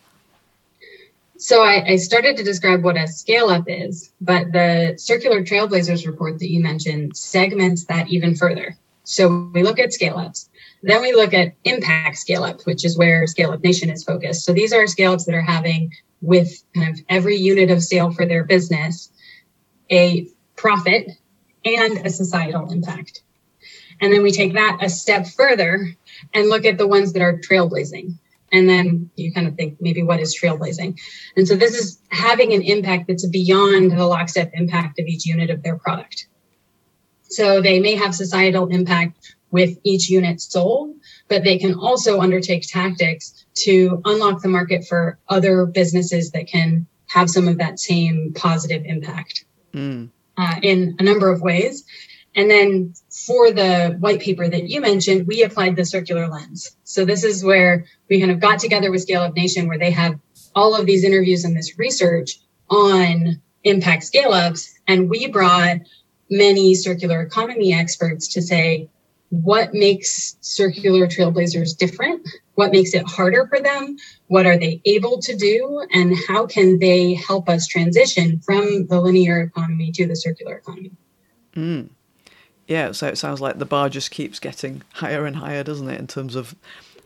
So 1.38 1.62
I, 1.62 1.92
I, 1.92 1.96
started 1.96 2.36
to 2.36 2.42
describe 2.42 2.82
what 2.82 2.96
a 2.96 3.06
scale 3.06 3.48
up 3.48 3.64
is, 3.68 4.12
but 4.20 4.50
the 4.50 4.94
Circular 4.98 5.44
Trailblazers 5.44 6.04
report 6.04 6.40
that 6.40 6.50
you 6.50 6.60
mentioned 6.60 7.16
segments 7.16 7.84
that 7.84 8.08
even 8.08 8.34
further. 8.34 8.76
So 9.04 9.48
we 9.54 9.62
look 9.62 9.78
at 9.78 9.92
scale 9.92 10.18
ups, 10.18 10.50
then 10.82 11.00
we 11.00 11.12
look 11.12 11.32
at 11.32 11.54
impact 11.62 12.18
scale 12.18 12.42
up, 12.42 12.62
which 12.62 12.84
is 12.84 12.98
where 12.98 13.26
Scale 13.28 13.52
Up 13.52 13.62
Nation 13.62 13.88
is 13.88 14.02
focused. 14.02 14.44
So 14.44 14.52
these 14.52 14.72
are 14.72 14.86
scale 14.88 15.12
ups 15.12 15.26
that 15.26 15.34
are 15.34 15.40
having 15.40 15.92
with 16.20 16.62
kind 16.74 16.88
of 16.88 17.00
every 17.08 17.36
unit 17.36 17.70
of 17.70 17.84
sale 17.84 18.10
for 18.10 18.26
their 18.26 18.42
business 18.42 19.10
a 19.90 20.26
profit 20.56 21.08
and 21.64 22.04
a 22.04 22.10
societal 22.10 22.70
impact. 22.70 23.22
And 24.00 24.12
then 24.12 24.22
we 24.22 24.32
take 24.32 24.54
that 24.54 24.78
a 24.82 24.90
step 24.90 25.26
further 25.26 25.96
and 26.34 26.48
look 26.48 26.64
at 26.64 26.78
the 26.78 26.86
ones 26.86 27.12
that 27.12 27.22
are 27.22 27.38
trailblazing. 27.38 28.18
And 28.50 28.68
then 28.68 29.10
you 29.16 29.32
kind 29.32 29.46
of 29.46 29.56
think 29.56 29.76
maybe 29.80 30.02
what 30.02 30.20
is 30.20 30.38
trailblazing? 30.38 30.98
And 31.36 31.46
so 31.46 31.54
this 31.54 31.74
is 31.74 32.00
having 32.10 32.52
an 32.52 32.62
impact 32.62 33.08
that's 33.08 33.26
beyond 33.26 33.92
the 33.92 34.06
lockstep 34.06 34.50
impact 34.54 34.98
of 34.98 35.06
each 35.06 35.26
unit 35.26 35.50
of 35.50 35.62
their 35.62 35.76
product. 35.76 36.28
So 37.24 37.60
they 37.60 37.78
may 37.78 37.94
have 37.94 38.14
societal 38.14 38.68
impact 38.68 39.36
with 39.50 39.78
each 39.84 40.08
unit 40.10 40.40
sold, 40.40 40.94
but 41.28 41.44
they 41.44 41.58
can 41.58 41.74
also 41.74 42.20
undertake 42.20 42.66
tactics 42.66 43.44
to 43.54 44.00
unlock 44.04 44.42
the 44.42 44.48
market 44.48 44.86
for 44.86 45.18
other 45.28 45.66
businesses 45.66 46.30
that 46.32 46.46
can 46.46 46.86
have 47.06 47.30
some 47.30 47.48
of 47.48 47.58
that 47.58 47.78
same 47.78 48.32
positive 48.34 48.84
impact 48.84 49.44
mm. 49.72 50.08
uh, 50.36 50.54
in 50.62 50.96
a 50.98 51.02
number 51.02 51.30
of 51.30 51.40
ways. 51.40 51.84
And 52.34 52.50
then 52.50 52.94
for 53.26 53.50
the 53.50 53.96
white 53.98 54.20
paper 54.20 54.48
that 54.48 54.68
you 54.68 54.80
mentioned, 54.80 55.26
we 55.26 55.42
applied 55.42 55.76
the 55.76 55.84
circular 55.84 56.28
lens. 56.28 56.76
So 56.84 57.04
this 57.04 57.24
is 57.24 57.44
where 57.44 57.86
we 58.08 58.20
kind 58.20 58.30
of 58.30 58.40
got 58.40 58.60
together 58.60 58.90
with 58.90 59.02
Scale 59.02 59.22
Up 59.22 59.34
Nation, 59.34 59.66
where 59.66 59.78
they 59.78 59.90
have 59.90 60.18
all 60.54 60.76
of 60.76 60.86
these 60.86 61.04
interviews 61.04 61.44
and 61.44 61.56
this 61.56 61.78
research 61.78 62.38
on 62.70 63.40
impact 63.64 64.04
scale 64.04 64.32
ups. 64.32 64.78
And 64.86 65.10
we 65.10 65.28
brought 65.28 65.78
many 66.30 66.74
circular 66.74 67.22
economy 67.22 67.72
experts 67.72 68.28
to 68.34 68.42
say, 68.42 68.88
what 69.30 69.74
makes 69.74 70.36
circular 70.40 71.06
trailblazers 71.06 71.76
different? 71.76 72.26
What 72.54 72.72
makes 72.72 72.94
it 72.94 73.06
harder 73.06 73.46
for 73.46 73.60
them? 73.60 73.96
What 74.28 74.46
are 74.46 74.58
they 74.58 74.80
able 74.84 75.20
to 75.20 75.36
do? 75.36 75.86
And 75.92 76.16
how 76.28 76.46
can 76.46 76.78
they 76.78 77.14
help 77.14 77.48
us 77.48 77.66
transition 77.66 78.40
from 78.40 78.86
the 78.86 79.00
linear 79.00 79.40
economy 79.40 79.92
to 79.92 80.06
the 80.06 80.16
circular 80.16 80.56
economy? 80.56 80.92
Mm. 81.54 81.90
Yeah, 82.68 82.92
so 82.92 83.08
it 83.08 83.16
sounds 83.16 83.40
like 83.40 83.58
the 83.58 83.64
bar 83.64 83.88
just 83.88 84.10
keeps 84.10 84.38
getting 84.38 84.82
higher 84.92 85.24
and 85.24 85.36
higher, 85.36 85.64
doesn't 85.64 85.88
it, 85.88 85.98
in 85.98 86.06
terms 86.06 86.36
of 86.36 86.54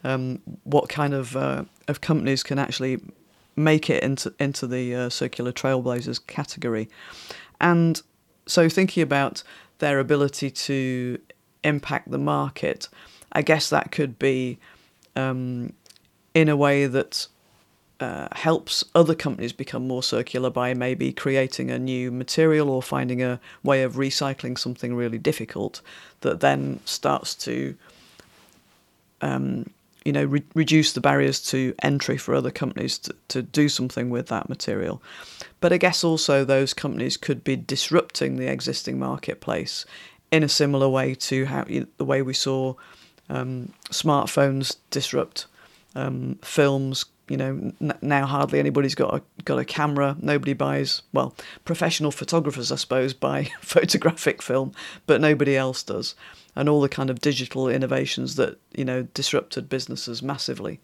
um, 0.02 0.42
what 0.64 0.88
kind 0.88 1.14
of 1.14 1.36
uh, 1.36 1.64
of 1.86 2.00
companies 2.00 2.42
can 2.42 2.58
actually 2.58 3.00
make 3.54 3.88
it 3.88 4.02
into 4.02 4.34
into 4.40 4.66
the 4.66 4.94
uh, 4.94 5.08
circular 5.08 5.52
trailblazers 5.52 6.26
category, 6.26 6.88
and 7.60 8.02
so 8.46 8.68
thinking 8.68 9.04
about 9.04 9.44
their 9.78 10.00
ability 10.00 10.50
to 10.50 11.18
impact 11.62 12.10
the 12.10 12.18
market, 12.18 12.88
I 13.30 13.42
guess 13.42 13.70
that 13.70 13.92
could 13.92 14.18
be 14.18 14.58
um, 15.14 15.72
in 16.34 16.48
a 16.48 16.56
way 16.56 16.86
that 16.86 17.28
uh, 18.02 18.26
helps 18.32 18.84
other 18.96 19.14
companies 19.14 19.52
become 19.52 19.86
more 19.86 20.02
circular 20.02 20.50
by 20.50 20.74
maybe 20.74 21.12
creating 21.12 21.70
a 21.70 21.78
new 21.78 22.10
material 22.10 22.68
or 22.68 22.82
finding 22.82 23.22
a 23.22 23.38
way 23.62 23.84
of 23.84 23.94
recycling 23.94 24.58
something 24.58 24.96
really 24.96 25.18
difficult 25.18 25.80
that 26.22 26.40
then 26.40 26.80
starts 26.84 27.36
to 27.36 27.76
um, 29.20 29.70
you 30.04 30.10
know 30.10 30.24
re- 30.24 30.42
reduce 30.54 30.92
the 30.94 31.00
barriers 31.00 31.40
to 31.40 31.72
entry 31.80 32.16
for 32.16 32.34
other 32.34 32.50
companies 32.50 32.98
to, 32.98 33.14
to 33.28 33.40
do 33.40 33.68
something 33.68 34.10
with 34.10 34.26
that 34.26 34.48
material 34.48 35.00
but 35.60 35.72
i 35.72 35.76
guess 35.76 36.02
also 36.02 36.44
those 36.44 36.74
companies 36.74 37.16
could 37.16 37.44
be 37.44 37.54
disrupting 37.54 38.34
the 38.34 38.50
existing 38.50 38.98
marketplace 38.98 39.86
in 40.32 40.42
a 40.42 40.48
similar 40.48 40.88
way 40.88 41.14
to 41.14 41.44
how 41.44 41.64
the 41.98 42.04
way 42.04 42.20
we 42.20 42.34
saw 42.34 42.74
um, 43.30 43.72
smartphones 43.90 44.76
disrupt 44.90 45.46
um, 45.94 46.38
films. 46.42 47.04
You 47.28 47.36
know, 47.36 47.72
n- 47.80 47.98
now 48.02 48.26
hardly 48.26 48.58
anybody's 48.58 48.94
got 48.94 49.14
a 49.14 49.22
got 49.44 49.58
a 49.58 49.64
camera. 49.64 50.16
Nobody 50.20 50.52
buys 50.52 51.02
well, 51.12 51.34
professional 51.64 52.10
photographers, 52.10 52.72
I 52.72 52.76
suppose, 52.76 53.14
buy 53.14 53.44
photographic 53.60 54.42
film, 54.42 54.72
but 55.06 55.20
nobody 55.20 55.56
else 55.56 55.82
does. 55.82 56.14
And 56.54 56.68
all 56.68 56.82
the 56.82 56.88
kind 56.88 57.08
of 57.08 57.20
digital 57.20 57.68
innovations 57.68 58.36
that 58.36 58.58
you 58.76 58.84
know 58.84 59.02
disrupted 59.14 59.68
businesses 59.68 60.22
massively. 60.22 60.80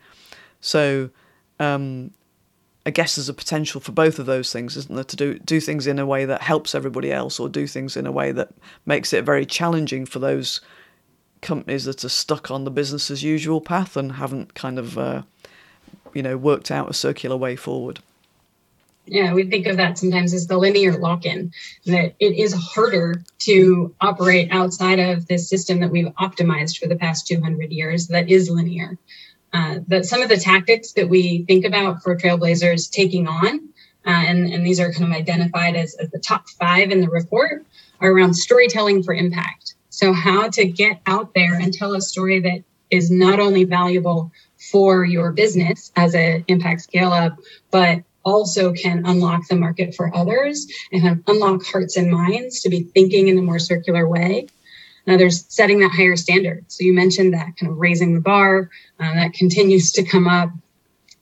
So 0.61 1.11
um, 1.61 2.12
I 2.87 2.90
guess 2.90 3.16
there's 3.16 3.28
a 3.28 3.35
potential 3.35 3.80
for 3.80 3.92
both 3.92 4.18
of 4.18 4.26
those 4.26 4.52
things, 4.52 4.76
isn't 4.76 4.95
there? 4.95 5.04
To 5.04 5.16
do 5.16 5.38
do 5.40 5.61
things 5.61 5.87
in 5.87 5.99
a 5.99 6.07
way 6.07 6.25
that 6.25 6.40
helps 6.40 6.75
everybody 6.75 7.12
else, 7.12 7.38
or 7.38 7.49
do 7.49 7.66
things 7.66 7.97
in 7.97 8.07
a 8.07 8.12
way 8.12 8.33
that 8.33 8.49
makes 8.87 9.12
it 9.12 9.25
very 9.25 9.45
challenging 9.45 10.07
for 10.07 10.21
those 10.21 10.61
companies 11.42 11.85
that 11.85 12.04
are 12.04 12.09
stuck 12.09 12.50
on 12.50 12.64
the 12.64 12.71
business 12.71 13.11
as 13.11 13.23
usual 13.23 13.61
path 13.61 13.97
and 13.97 14.12
haven't 14.12 14.54
kind 14.54 14.78
of, 14.78 14.99
uh, 14.99 15.23
you 16.15 16.23
know, 16.23 16.37
worked 16.37 16.71
out 16.71 16.91
a 16.91 16.95
circular 16.95 17.37
way 17.37 17.57
forward. 17.57 18.00
Yeah, 19.07 19.33
we 19.33 19.45
think 19.45 19.67
of 19.67 19.79
that 19.79 19.97
sometimes 19.97 20.35
as 20.35 20.49
the 20.49 20.59
linear 20.59 20.99
lock-in. 20.99 21.53
That 21.87 22.15
it 22.21 22.37
is 22.37 22.53
harder 22.53 23.23
to 23.41 23.95
operate 24.03 24.49
outside 24.50 24.99
of 24.99 25.27
this 25.27 25.49
system 25.49 25.81
that 25.81 25.91
we've 25.91 26.12
optimized 26.21 26.79
for 26.79 26.88
the 26.88 26.97
past 26.97 27.27
200 27.27 27.71
years. 27.71 28.09
That 28.09 28.29
is 28.29 28.50
linear 28.50 28.99
uh, 29.53 29.77
that 29.88 30.05
some 30.05 30.23
of 30.23 30.29
the 30.29 30.37
tactics 30.37 30.93
that 30.93 31.09
we 31.09 31.45
think 31.45 31.65
about 31.65 32.03
for 32.03 32.17
trailblazers 32.17 32.91
taking 32.91 33.27
on, 33.27 33.69
uh, 34.07 34.11
and, 34.11 34.53
and 34.53 34.65
these 34.65 34.81
are 34.81 34.93
kind 34.93 35.11
of 35.11 35.17
identified 35.17 35.75
as, 35.77 35.95
as 35.95 36.11
the 36.11 36.19
top 36.19 36.49
five 36.50 36.91
in 36.91 37.00
the 37.00 37.09
report, 37.09 37.65
are 38.00 38.11
around 38.11 38.35
storytelling 38.35 39.03
for 39.03 39.15
impact. 39.15 39.75
So, 39.91 40.12
how 40.12 40.49
to 40.50 40.65
get 40.67 41.00
out 41.07 41.35
there 41.35 41.55
and 41.55 41.73
tell 41.73 41.95
a 41.95 42.00
story 42.00 42.41
that 42.41 42.62
is 42.91 43.11
not 43.11 43.41
only 43.41 43.65
valuable 43.65 44.31
for 44.70 45.04
your 45.04 45.32
business 45.32 45.92
as 45.96 46.14
an 46.14 46.44
impact 46.48 46.82
scale 46.82 47.12
up, 47.12 47.38
but 47.70 48.02
also 48.25 48.72
can 48.72 49.06
unlock 49.06 49.48
the 49.48 49.56
market 49.56 49.94
for 49.94 50.14
others 50.14 50.66
and 50.92 51.22
unlock 51.26 51.64
hearts 51.64 51.96
and 51.96 52.10
minds 52.10 52.60
to 52.60 52.68
be 52.68 52.82
thinking 52.82 53.28
in 53.28 53.38
a 53.38 53.42
more 53.42 53.58
circular 53.58 54.06
way. 54.06 54.46
Now, 55.06 55.16
there's 55.16 55.46
setting 55.48 55.80
that 55.80 55.90
higher 55.90 56.16
standard. 56.16 56.64
So 56.68 56.84
you 56.84 56.92
mentioned 56.92 57.32
that 57.32 57.56
kind 57.56 57.72
of 57.72 57.78
raising 57.78 58.14
the 58.14 58.20
bar, 58.20 58.70
uh, 59.00 59.14
that 59.14 59.32
continues 59.42 59.92
to 59.92 60.04
come 60.04 60.28
up. 60.28 60.50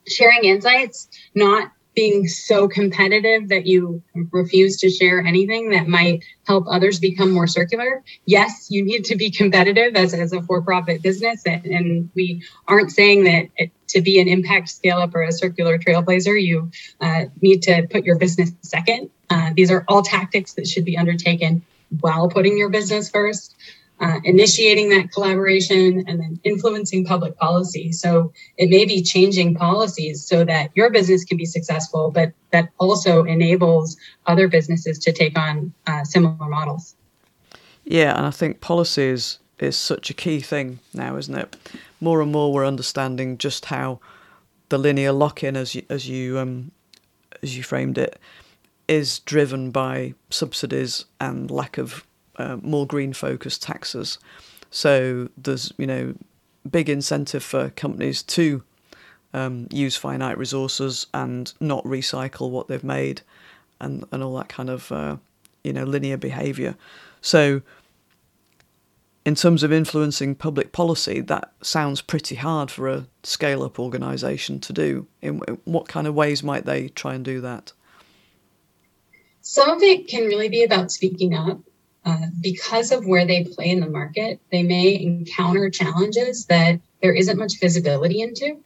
Sharing 0.07 0.45
insights, 0.45 1.09
not 1.35 1.71
being 1.97 2.27
so 2.27 2.67
competitive 2.67 3.49
that 3.49 3.65
you 3.65 4.03
refuse 4.29 4.77
to 4.77 4.87
share 4.87 5.19
anything 5.19 5.71
that 5.71 5.87
might 5.87 6.23
help 6.45 6.63
others 6.69 6.99
become 6.99 7.31
more 7.31 7.47
circular. 7.47 8.03
Yes, 8.27 8.67
you 8.69 8.85
need 8.85 9.03
to 9.05 9.15
be 9.15 9.31
competitive 9.31 9.95
as, 9.95 10.13
as 10.13 10.31
a 10.31 10.43
for 10.43 10.61
profit 10.61 11.01
business. 11.01 11.41
And, 11.47 11.65
and, 11.65 12.09
we 12.13 12.43
aren't 12.67 12.91
saying 12.91 13.23
that 13.23 13.47
it, 13.55 13.71
to 13.87 14.01
be 14.01 14.21
an 14.21 14.27
impact 14.27 14.69
scale 14.69 14.99
up 14.99 15.15
or 15.15 15.23
a 15.23 15.31
circular 15.31 15.79
trailblazer, 15.79 16.39
you 16.39 16.69
uh, 17.01 17.25
need 17.41 17.63
to 17.63 17.87
put 17.89 18.03
your 18.03 18.19
business 18.19 18.51
second. 18.61 19.09
Uh, 19.31 19.53
these 19.55 19.71
are 19.71 19.83
all 19.87 20.03
tactics 20.03 20.53
that 20.53 20.67
should 20.67 20.85
be 20.85 20.95
undertaken 20.95 21.63
while 22.01 22.29
putting 22.29 22.59
your 22.59 22.69
business 22.69 23.09
first 23.09 23.55
uh, 23.99 24.19
initiating 24.23 24.89
that 24.89 25.11
collaboration 25.11 26.03
and 26.07 26.19
then 26.19 26.39
influencing 26.43 27.05
public 27.05 27.35
policy. 27.37 27.91
So 27.91 28.31
it 28.57 28.69
may 28.69 28.85
be 28.85 29.01
changing 29.01 29.55
policies 29.55 30.25
so 30.25 30.45
that 30.45 30.69
your 30.75 30.91
business 30.91 31.23
can 31.23 31.37
be 31.37 31.45
successful, 31.45 32.11
but 32.11 32.33
that 32.51 32.69
also 32.79 33.23
enables 33.23 33.97
other 34.25 34.47
businesses 34.47 34.99
to 34.99 35.11
take 35.11 35.37
on 35.37 35.73
uh, 35.87 36.03
similar 36.03 36.47
models. 36.47 36.95
Yeah, 37.85 38.15
and 38.15 38.25
I 38.25 38.31
think 38.31 38.61
policy 38.61 39.03
is, 39.03 39.39
is 39.59 39.75
such 39.75 40.09
a 40.09 40.13
key 40.13 40.41
thing 40.41 40.79
now, 40.93 41.17
isn't 41.17 41.35
it? 41.35 41.55
More 41.99 42.21
and 42.21 42.31
more 42.31 42.53
we're 42.53 42.65
understanding 42.65 43.37
just 43.37 43.65
how 43.65 43.99
the 44.69 44.77
linear 44.77 45.11
lock-in, 45.11 45.55
as 45.55 45.73
you, 45.73 45.83
as 45.89 46.07
you 46.07 46.37
um, 46.37 46.71
as 47.41 47.55
you 47.57 47.63
framed 47.63 47.97
it, 47.97 48.19
is 48.87 49.19
driven 49.19 49.71
by 49.71 50.13
subsidies 50.29 51.05
and 51.19 51.51
lack 51.51 51.77
of 51.77 52.06
uh, 52.37 52.57
more 52.61 52.87
green 52.87 53.13
focused 53.13 53.61
taxes. 53.63 54.19
So 54.69 55.29
there's 55.37 55.73
you 55.77 55.87
know 55.87 56.15
big 56.69 56.89
incentive 56.89 57.43
for 57.43 57.69
companies 57.71 58.21
to 58.23 58.63
um, 59.33 59.67
use 59.71 59.95
finite 59.95 60.37
resources 60.37 61.07
and 61.13 61.53
not 61.59 61.83
recycle 61.83 62.49
what 62.49 62.67
they've 62.67 62.83
made, 62.83 63.21
and 63.79 64.05
and 64.11 64.23
all 64.23 64.35
that 64.37 64.49
kind 64.49 64.69
of 64.69 64.91
uh, 64.91 65.17
you 65.63 65.73
know 65.73 65.83
linear 65.83 66.17
behaviour. 66.17 66.75
So 67.21 67.61
in 69.27 69.35
terms 69.35 69.61
of 69.61 69.73
influencing 69.73 70.35
public 70.35 70.71
policy, 70.71 71.19
that 71.19 71.51
sounds 71.61 72.01
pretty 72.01 72.35
hard 72.35 72.71
for 72.71 72.87
a 72.87 73.05
scale 73.23 73.61
up 73.61 73.77
organisation 73.77 74.57
to 74.61 74.71
do. 74.71 75.05
In 75.21 75.39
what 75.65 75.89
kind 75.89 76.07
of 76.07 76.15
ways 76.15 76.43
might 76.43 76.65
they 76.65 76.87
try 76.87 77.13
and 77.13 77.25
do 77.25 77.41
that? 77.41 77.73
Some 79.41 79.69
of 79.69 79.81
it 79.81 80.07
can 80.07 80.23
really 80.27 80.47
be 80.47 80.63
about 80.63 80.93
speaking 80.93 81.33
up. 81.33 81.59
Uh, 82.07 82.27
because 82.39 82.93
of 82.93 83.05
where 83.05 83.25
they 83.25 83.43
play 83.43 83.69
in 83.69 83.81
the 83.81 83.89
market, 83.89 84.39
they 84.49 84.63
may 84.63 84.97
encounter 84.97 85.69
challenges 85.69 86.45
that 86.45 86.79
there 87.01 87.13
isn't 87.13 87.37
much 87.37 87.59
visibility 87.59 88.21
into. 88.21 88.63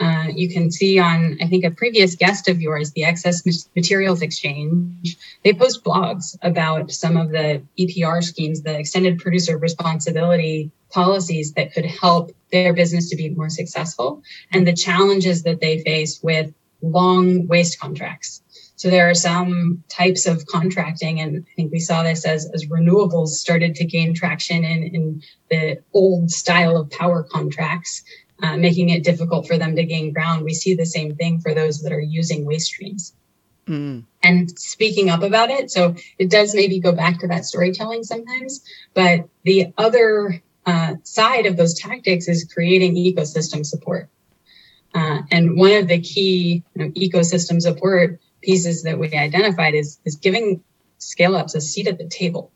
Uh, 0.00 0.26
you 0.34 0.52
can 0.52 0.72
see 0.72 0.98
on, 0.98 1.38
I 1.40 1.46
think, 1.46 1.64
a 1.64 1.70
previous 1.70 2.16
guest 2.16 2.48
of 2.48 2.60
yours, 2.60 2.90
the 2.90 3.04
Excess 3.04 3.44
Materials 3.76 4.22
Exchange, 4.22 5.16
they 5.44 5.52
post 5.52 5.84
blogs 5.84 6.36
about 6.42 6.90
some 6.90 7.16
of 7.16 7.30
the 7.30 7.62
EPR 7.78 8.24
schemes, 8.24 8.62
the 8.62 8.76
extended 8.76 9.20
producer 9.20 9.56
responsibility 9.56 10.72
policies 10.90 11.52
that 11.52 11.72
could 11.72 11.86
help 11.86 12.32
their 12.50 12.72
business 12.72 13.08
to 13.10 13.14
be 13.14 13.28
more 13.28 13.50
successful, 13.50 14.20
and 14.50 14.66
the 14.66 14.72
challenges 14.72 15.44
that 15.44 15.60
they 15.60 15.80
face 15.84 16.20
with 16.24 16.52
long 16.82 17.46
waste 17.46 17.78
contracts. 17.78 18.42
So 18.76 18.90
there 18.90 19.08
are 19.08 19.14
some 19.14 19.84
types 19.88 20.26
of 20.26 20.46
contracting, 20.46 21.20
and 21.20 21.44
I 21.48 21.54
think 21.54 21.72
we 21.72 21.78
saw 21.78 22.02
this 22.02 22.26
as, 22.26 22.50
as 22.52 22.66
renewables 22.66 23.28
started 23.28 23.76
to 23.76 23.84
gain 23.84 24.14
traction 24.14 24.64
in, 24.64 24.82
in 24.82 25.22
the 25.48 25.82
old 25.92 26.30
style 26.30 26.76
of 26.76 26.90
power 26.90 27.22
contracts, 27.22 28.02
uh, 28.42 28.56
making 28.56 28.88
it 28.88 29.04
difficult 29.04 29.46
for 29.46 29.58
them 29.58 29.76
to 29.76 29.84
gain 29.84 30.12
ground. 30.12 30.44
We 30.44 30.54
see 30.54 30.74
the 30.74 30.86
same 30.86 31.14
thing 31.14 31.40
for 31.40 31.54
those 31.54 31.82
that 31.82 31.92
are 31.92 32.00
using 32.00 32.44
waste 32.44 32.66
streams. 32.66 33.14
Mm. 33.66 34.04
And 34.22 34.58
speaking 34.58 35.08
up 35.08 35.22
about 35.22 35.50
it. 35.50 35.70
So 35.70 35.94
it 36.18 36.30
does 36.30 36.54
maybe 36.54 36.80
go 36.80 36.92
back 36.92 37.20
to 37.20 37.28
that 37.28 37.44
storytelling 37.44 38.02
sometimes, 38.02 38.62
but 38.92 39.28
the 39.44 39.72
other 39.78 40.42
uh, 40.66 40.94
side 41.04 41.46
of 41.46 41.56
those 41.56 41.74
tactics 41.74 42.28
is 42.28 42.50
creating 42.52 42.96
ecosystem 42.96 43.64
support. 43.64 44.08
Uh, 44.94 45.22
and 45.30 45.56
one 45.56 45.72
of 45.72 45.88
the 45.88 46.00
key 46.00 46.62
you 46.74 46.84
know, 46.84 46.90
ecosystem 46.92 47.60
support 47.60 48.20
pieces 48.44 48.82
that 48.82 48.98
we 48.98 49.12
identified 49.12 49.74
is, 49.74 49.98
is 50.04 50.16
giving 50.16 50.62
scale 50.98 51.36
ups 51.36 51.54
a 51.54 51.60
seat 51.60 51.88
at 51.88 51.98
the 51.98 52.06
table. 52.06 52.50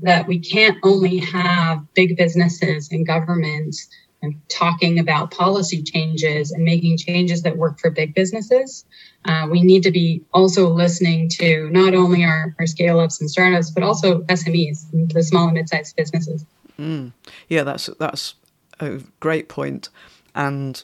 That 0.00 0.26
we 0.26 0.38
can't 0.38 0.76
only 0.82 1.18
have 1.18 1.82
big 1.94 2.16
businesses 2.16 2.90
and 2.92 3.06
governments 3.06 3.88
and 4.22 4.40
talking 4.48 4.98
about 4.98 5.30
policy 5.30 5.82
changes 5.82 6.50
and 6.52 6.64
making 6.64 6.98
changes 6.98 7.42
that 7.42 7.56
work 7.56 7.78
for 7.78 7.90
big 7.90 8.14
businesses. 8.14 8.84
Uh, 9.24 9.46
we 9.50 9.62
need 9.62 9.82
to 9.82 9.90
be 9.90 10.22
also 10.32 10.68
listening 10.68 11.28
to 11.28 11.68
not 11.70 11.94
only 11.94 12.24
our, 12.24 12.54
our 12.58 12.66
scale 12.66 13.00
ups 13.00 13.20
and 13.20 13.30
startups, 13.30 13.70
but 13.70 13.82
also 13.82 14.22
SMEs, 14.22 14.86
the 15.12 15.22
small 15.22 15.44
and 15.44 15.54
mid 15.54 15.68
sized 15.68 15.96
businesses. 15.96 16.44
Mm. 16.78 17.12
Yeah, 17.48 17.62
that's 17.62 17.88
that's 17.98 18.34
a 18.80 19.00
great 19.20 19.48
point. 19.48 19.88
And 20.34 20.82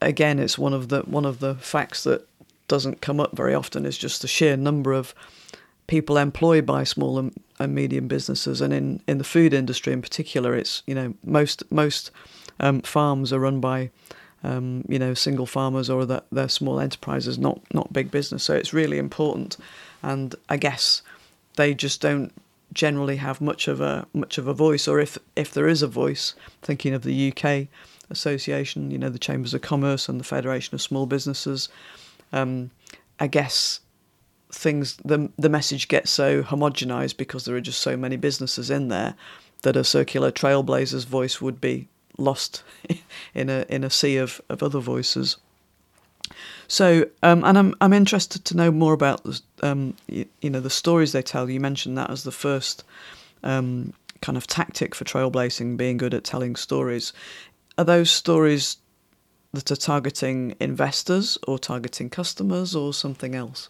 again, 0.00 0.38
it's 0.38 0.58
one 0.58 0.74
of 0.74 0.88
the 0.88 1.00
one 1.00 1.24
of 1.24 1.40
the 1.40 1.54
facts 1.56 2.04
that 2.04 2.26
doesn't 2.72 3.02
come 3.02 3.20
up 3.20 3.36
very 3.36 3.52
often 3.52 3.84
is 3.84 3.98
just 3.98 4.22
the 4.22 4.26
sheer 4.26 4.56
number 4.56 4.94
of 4.94 5.14
people 5.88 6.16
employed 6.16 6.64
by 6.64 6.84
small 6.84 7.18
and, 7.18 7.38
and 7.58 7.74
medium 7.74 8.08
businesses, 8.08 8.62
and 8.62 8.72
in, 8.72 9.02
in 9.06 9.18
the 9.18 9.24
food 9.24 9.52
industry 9.52 9.92
in 9.92 10.00
particular, 10.00 10.54
it's 10.54 10.82
you 10.86 10.94
know 10.94 11.12
most 11.22 11.62
most 11.70 12.10
um, 12.60 12.80
farms 12.80 13.30
are 13.30 13.40
run 13.40 13.60
by 13.60 13.90
um, 14.42 14.86
you 14.88 14.98
know 14.98 15.12
single 15.12 15.44
farmers 15.44 15.90
or 15.90 16.06
that 16.06 16.24
they're 16.32 16.48
small 16.48 16.80
enterprises, 16.80 17.38
not 17.38 17.60
not 17.74 17.92
big 17.92 18.10
business. 18.10 18.42
So 18.42 18.54
it's 18.54 18.72
really 18.72 18.96
important, 18.96 19.58
and 20.02 20.34
I 20.48 20.56
guess 20.56 21.02
they 21.56 21.74
just 21.74 22.00
don't 22.00 22.32
generally 22.72 23.16
have 23.16 23.42
much 23.42 23.68
of 23.68 23.82
a 23.82 24.06
much 24.14 24.38
of 24.38 24.48
a 24.48 24.54
voice, 24.54 24.88
or 24.88 24.98
if 24.98 25.18
if 25.36 25.52
there 25.52 25.68
is 25.68 25.82
a 25.82 25.86
voice, 25.86 26.34
thinking 26.62 26.94
of 26.94 27.02
the 27.02 27.30
UK 27.30 27.68
association, 28.08 28.90
you 28.90 28.96
know 28.96 29.10
the 29.10 29.18
Chambers 29.18 29.52
of 29.52 29.60
Commerce 29.60 30.08
and 30.08 30.18
the 30.18 30.24
Federation 30.24 30.74
of 30.74 30.80
Small 30.80 31.04
Businesses 31.04 31.68
um, 32.32 32.70
I 33.20 33.26
guess 33.26 33.80
things 34.50 34.96
the 35.04 35.30
the 35.38 35.48
message 35.48 35.88
gets 35.88 36.10
so 36.10 36.42
homogenized 36.42 37.16
because 37.16 37.44
there 37.44 37.56
are 37.56 37.60
just 37.60 37.80
so 37.80 37.96
many 37.96 38.16
businesses 38.16 38.70
in 38.70 38.88
there 38.88 39.14
that 39.62 39.76
a 39.76 39.84
circular 39.84 40.30
trailblazer's 40.30 41.04
voice 41.04 41.40
would 41.40 41.60
be 41.60 41.88
lost 42.18 42.62
in 43.34 43.48
a 43.48 43.64
in 43.68 43.84
a 43.84 43.90
sea 43.90 44.16
of, 44.16 44.40
of 44.48 44.62
other 44.62 44.80
voices. 44.80 45.36
So, 46.68 47.06
um, 47.22 47.44
and 47.44 47.58
I'm 47.58 47.74
I'm 47.80 47.92
interested 47.92 48.44
to 48.46 48.56
know 48.56 48.70
more 48.70 48.92
about 48.92 49.24
the, 49.24 49.40
um, 49.62 49.94
you, 50.06 50.26
you, 50.40 50.50
know 50.50 50.60
the 50.60 50.70
stories 50.70 51.12
they 51.12 51.22
tell. 51.22 51.48
You 51.50 51.60
mentioned 51.60 51.98
that 51.98 52.10
as 52.10 52.24
the 52.24 52.32
first 52.32 52.84
um, 53.42 53.92
kind 54.20 54.38
of 54.38 54.46
tactic 54.46 54.94
for 54.94 55.04
trailblazing, 55.04 55.76
being 55.76 55.96
good 55.96 56.14
at 56.14 56.24
telling 56.24 56.56
stories. 56.56 57.12
Are 57.78 57.84
those 57.84 58.10
stories 58.10 58.76
that 59.52 59.70
are 59.70 59.76
targeting 59.76 60.54
investors 60.60 61.38
or 61.46 61.58
targeting 61.58 62.08
customers 62.08 62.74
or 62.74 62.92
something 62.92 63.34
else? 63.34 63.68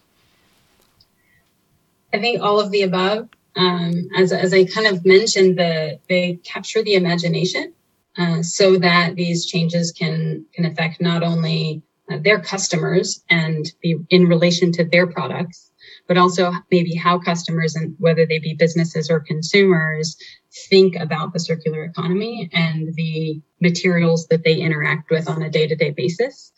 I 2.12 2.18
think 2.18 2.42
all 2.42 2.60
of 2.60 2.70
the 2.70 2.82
above. 2.82 3.28
Um, 3.56 4.08
as, 4.16 4.32
as 4.32 4.54
I 4.54 4.64
kind 4.64 4.86
of 4.86 5.04
mentioned, 5.04 5.58
the, 5.58 5.98
they 6.08 6.40
capture 6.44 6.82
the 6.82 6.94
imagination 6.94 7.74
uh, 8.16 8.42
so 8.42 8.78
that 8.78 9.14
these 9.14 9.46
changes 9.46 9.92
can, 9.92 10.46
can 10.54 10.64
affect 10.64 11.00
not 11.00 11.22
only 11.22 11.82
uh, 12.10 12.18
their 12.18 12.40
customers 12.40 13.22
and 13.28 13.70
be 13.82 13.96
in 14.10 14.26
relation 14.26 14.72
to 14.72 14.84
their 14.84 15.06
products, 15.06 15.70
but 16.06 16.16
also 16.18 16.52
maybe 16.70 16.94
how 16.94 17.18
customers 17.18 17.74
and 17.74 17.94
whether 17.98 18.26
they 18.26 18.38
be 18.38 18.54
businesses 18.54 19.10
or 19.10 19.20
consumers 19.20 20.16
think 20.52 20.96
about 20.96 21.32
the 21.32 21.40
circular 21.40 21.84
economy 21.84 22.50
and 22.52 22.94
the 22.94 23.40
materials 23.60 24.26
that 24.28 24.44
they 24.44 24.56
interact 24.56 25.10
with 25.10 25.28
on 25.28 25.42
a 25.42 25.50
day-to-day 25.50 25.90
basis. 25.90 26.52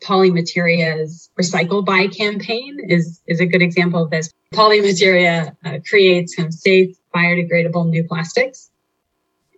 Polymateria's 0.00 1.30
Recycle 1.40 1.84
By 1.84 2.08
campaign 2.08 2.78
is, 2.88 3.22
is 3.26 3.40
a 3.40 3.46
good 3.46 3.62
example 3.62 4.02
of 4.02 4.10
this. 4.10 4.32
Polymateria 4.52 5.56
uh, 5.64 5.78
creates 5.88 6.34
kind 6.34 6.48
of 6.48 6.54
safe, 6.54 6.96
biodegradable 7.14 7.88
new 7.88 8.04
plastics, 8.04 8.70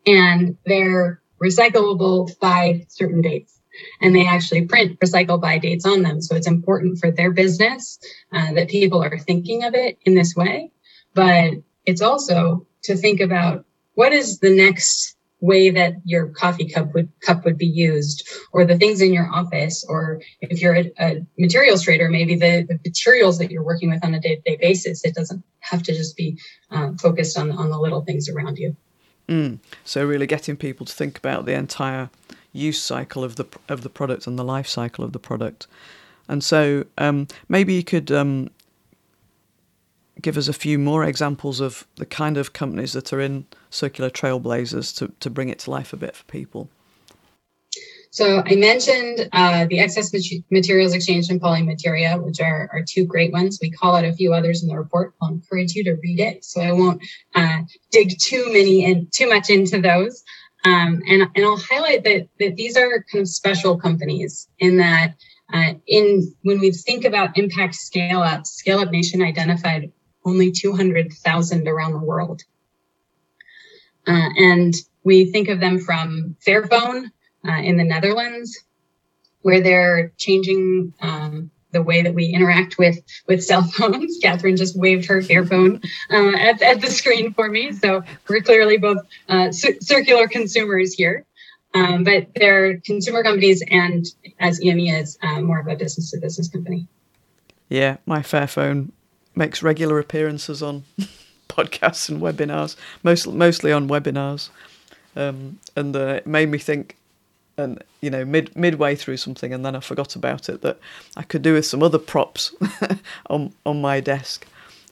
and 0.06 0.56
they're 0.66 1.20
recyclable 1.42 2.38
by 2.38 2.86
certain 2.88 3.22
dates 3.22 3.60
and 4.00 4.14
they 4.14 4.26
actually 4.26 4.66
print 4.66 4.98
recycle 5.00 5.40
by 5.40 5.58
dates 5.58 5.86
on 5.86 6.02
them. 6.02 6.20
So 6.20 6.36
it's 6.36 6.46
important 6.46 6.98
for 6.98 7.10
their 7.10 7.30
business 7.30 7.98
uh, 8.32 8.52
that 8.52 8.68
people 8.68 9.02
are 9.02 9.18
thinking 9.18 9.64
of 9.64 9.74
it 9.74 9.98
in 10.04 10.14
this 10.14 10.34
way. 10.34 10.72
But 11.14 11.54
it's 11.86 12.02
also 12.02 12.66
to 12.84 12.96
think 12.96 13.20
about 13.20 13.64
what 13.94 14.12
is 14.12 14.38
the 14.38 14.54
next 14.54 15.16
way 15.40 15.70
that 15.70 15.94
your 16.04 16.28
coffee 16.28 16.68
cup 16.68 16.92
would 16.92 17.08
cup 17.20 17.44
would 17.46 17.56
be 17.56 17.66
used 17.66 18.28
or 18.52 18.66
the 18.66 18.76
things 18.76 19.00
in 19.00 19.12
your 19.12 19.26
office 19.32 19.84
or 19.88 20.20
if 20.42 20.60
you're 20.60 20.76
a, 20.76 20.92
a 21.00 21.26
materials 21.38 21.82
trader 21.82 22.10
maybe 22.10 22.34
the, 22.34 22.66
the, 22.68 22.78
materials 22.84 23.38
that 23.38 23.50
you're 23.50 23.62
working 23.62 23.88
with 23.88 24.04
on 24.04 24.12
a 24.12 24.20
day-to-day 24.20 24.58
basis 24.60 25.02
it 25.02 25.14
doesn't 25.14 25.42
have 25.60 25.82
to 25.82 25.94
just 25.94 26.14
be 26.14 26.38
uh, 26.70 26.90
focused 27.00 27.38
on, 27.38 27.50
on 27.52 27.70
the 27.70 27.78
little 27.78 28.02
things 28.02 28.28
around 28.28 28.58
you 28.58 28.76
mm. 29.28 29.58
so 29.82 30.04
really 30.04 30.26
getting 30.26 30.56
people 30.56 30.84
to 30.84 30.92
think 30.92 31.16
about 31.16 31.46
the 31.46 31.54
entire 31.54 32.10
use 32.52 32.80
cycle 32.80 33.24
of 33.24 33.36
the 33.36 33.46
of 33.68 33.82
the 33.82 33.88
product 33.88 34.26
and 34.26 34.38
the 34.38 34.44
life 34.44 34.66
cycle 34.66 35.04
of 35.04 35.12
the 35.12 35.18
product. 35.18 35.66
And 36.28 36.44
so 36.44 36.84
um, 36.98 37.26
maybe 37.48 37.74
you 37.74 37.82
could 37.82 38.12
um, 38.12 38.50
give 40.20 40.36
us 40.36 40.48
a 40.48 40.52
few 40.52 40.78
more 40.78 41.04
examples 41.04 41.60
of 41.60 41.86
the 41.96 42.06
kind 42.06 42.36
of 42.36 42.52
companies 42.52 42.92
that 42.92 43.12
are 43.12 43.20
in 43.20 43.46
circular 43.70 44.10
trailblazers 44.10 44.96
to, 44.98 45.12
to 45.20 45.30
bring 45.30 45.48
it 45.48 45.60
to 45.60 45.70
life 45.70 45.92
a 45.92 45.96
bit 45.96 46.16
for 46.16 46.24
people. 46.24 46.68
So 48.12 48.42
I 48.44 48.56
mentioned 48.56 49.28
uh, 49.32 49.66
the 49.66 49.78
excess 49.78 50.12
materials 50.50 50.94
exchange 50.94 51.30
and 51.30 51.40
polymateria, 51.40 52.20
which 52.20 52.40
are, 52.40 52.68
are 52.72 52.82
two 52.82 53.04
great 53.04 53.32
ones. 53.32 53.60
We 53.62 53.70
call 53.70 53.94
out 53.94 54.04
a 54.04 54.12
few 54.12 54.32
others 54.32 54.64
in 54.64 54.68
the 54.68 54.76
report. 54.76 55.14
I'll 55.22 55.28
encourage 55.28 55.74
you 55.74 55.84
to 55.84 55.94
read 56.02 56.18
it, 56.18 56.44
so 56.44 56.60
I 56.60 56.72
won't 56.72 57.00
uh, 57.36 57.60
dig 57.92 58.18
too 58.18 58.46
many 58.46 58.84
and 58.84 59.12
too 59.12 59.28
much 59.28 59.48
into 59.48 59.80
those. 59.80 60.24
Um, 60.64 61.02
and, 61.08 61.22
and 61.34 61.44
I'll 61.44 61.56
highlight 61.56 62.02
that, 62.04 62.28
that 62.40 62.56
these 62.56 62.76
are 62.76 63.04
kind 63.12 63.22
of 63.22 63.28
special 63.28 63.78
companies 63.78 64.48
in 64.58 64.76
that 64.78 65.14
uh, 65.52 65.74
in 65.86 66.34
when 66.42 66.60
we 66.60 66.70
think 66.70 67.04
about 67.04 67.36
impact 67.38 67.74
scale 67.74 68.22
up, 68.22 68.46
Scale 68.46 68.80
Up 68.80 68.90
Nation 68.90 69.22
identified 69.22 69.90
only 70.24 70.52
200,000 70.52 71.68
around 71.68 71.92
the 71.92 71.98
world. 71.98 72.42
Uh, 74.06 74.28
and 74.36 74.74
we 75.04 75.26
think 75.26 75.48
of 75.48 75.60
them 75.60 75.78
from 75.78 76.36
Fairphone 76.46 77.10
uh, 77.46 77.60
in 77.62 77.76
the 77.76 77.84
Netherlands, 77.84 78.58
where 79.42 79.60
they're 79.60 80.12
changing 80.16 80.92
um, 81.00 81.50
the 81.72 81.82
way 81.82 82.02
that 82.02 82.14
we 82.14 82.26
interact 82.26 82.78
with 82.78 82.98
with 83.26 83.42
cell 83.42 83.62
phones. 83.62 84.18
Catherine 84.22 84.56
just 84.56 84.76
waved 84.76 85.06
her 85.06 85.20
Fairphone 85.20 85.84
uh, 86.10 86.36
at, 86.36 86.60
at 86.62 86.80
the 86.80 86.88
screen 86.88 87.32
for 87.32 87.48
me, 87.48 87.72
so 87.72 88.02
we're 88.28 88.42
clearly 88.42 88.76
both 88.76 88.98
uh, 89.28 89.52
circular 89.52 90.28
consumers 90.28 90.94
here. 90.94 91.24
Um, 91.72 92.02
but 92.02 92.28
they're 92.34 92.80
consumer 92.80 93.22
companies, 93.22 93.62
and 93.70 94.04
as 94.40 94.60
EME 94.60 94.88
is 94.88 95.18
uh, 95.22 95.40
more 95.40 95.60
of 95.60 95.68
a 95.68 95.76
business 95.76 96.10
to 96.10 96.18
business 96.18 96.48
company. 96.48 96.88
Yeah, 97.68 97.98
my 98.06 98.20
Fairphone 98.20 98.90
makes 99.34 99.62
regular 99.62 99.98
appearances 99.98 100.62
on 100.62 100.84
podcasts 101.48 102.08
and 102.08 102.20
webinars, 102.20 102.76
mostly 103.02 103.34
mostly 103.34 103.72
on 103.72 103.88
webinars, 103.88 104.50
um, 105.16 105.58
and 105.76 105.94
uh, 105.96 106.14
it 106.18 106.26
made 106.26 106.50
me 106.50 106.58
think. 106.58 106.96
And 107.56 107.82
you 108.00 108.08
know, 108.08 108.24
mid 108.24 108.56
midway 108.56 108.96
through 108.96 109.18
something, 109.18 109.52
and 109.52 109.66
then 109.66 109.76
I 109.76 109.80
forgot 109.80 110.16
about 110.16 110.48
it 110.48 110.62
that 110.62 110.78
I 111.14 111.22
could 111.22 111.42
do 111.42 111.52
with 111.52 111.66
some 111.66 111.82
other 111.82 111.98
props 111.98 112.54
on 113.26 113.52
on 113.66 113.82
my 113.82 114.00
desk. 114.00 114.46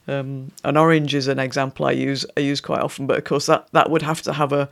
Um, 0.09 0.53
an 0.65 0.79
orange 0.79 1.15
is 1.15 1.29
an 1.29 1.39
example 1.39 1.85
I 1.85 1.93
use 1.93 2.25
I 2.37 2.41
use 2.41 2.61
quite 2.63 2.81
often, 2.81 3.07
but 3.07 3.19
of 3.19 3.25
course 3.25 3.47
that, 3.47 3.69
that 3.73 3.91
would 3.91 4.01
have 4.03 4.23
to 4.23 4.33
have 4.33 4.53
a, 4.53 4.69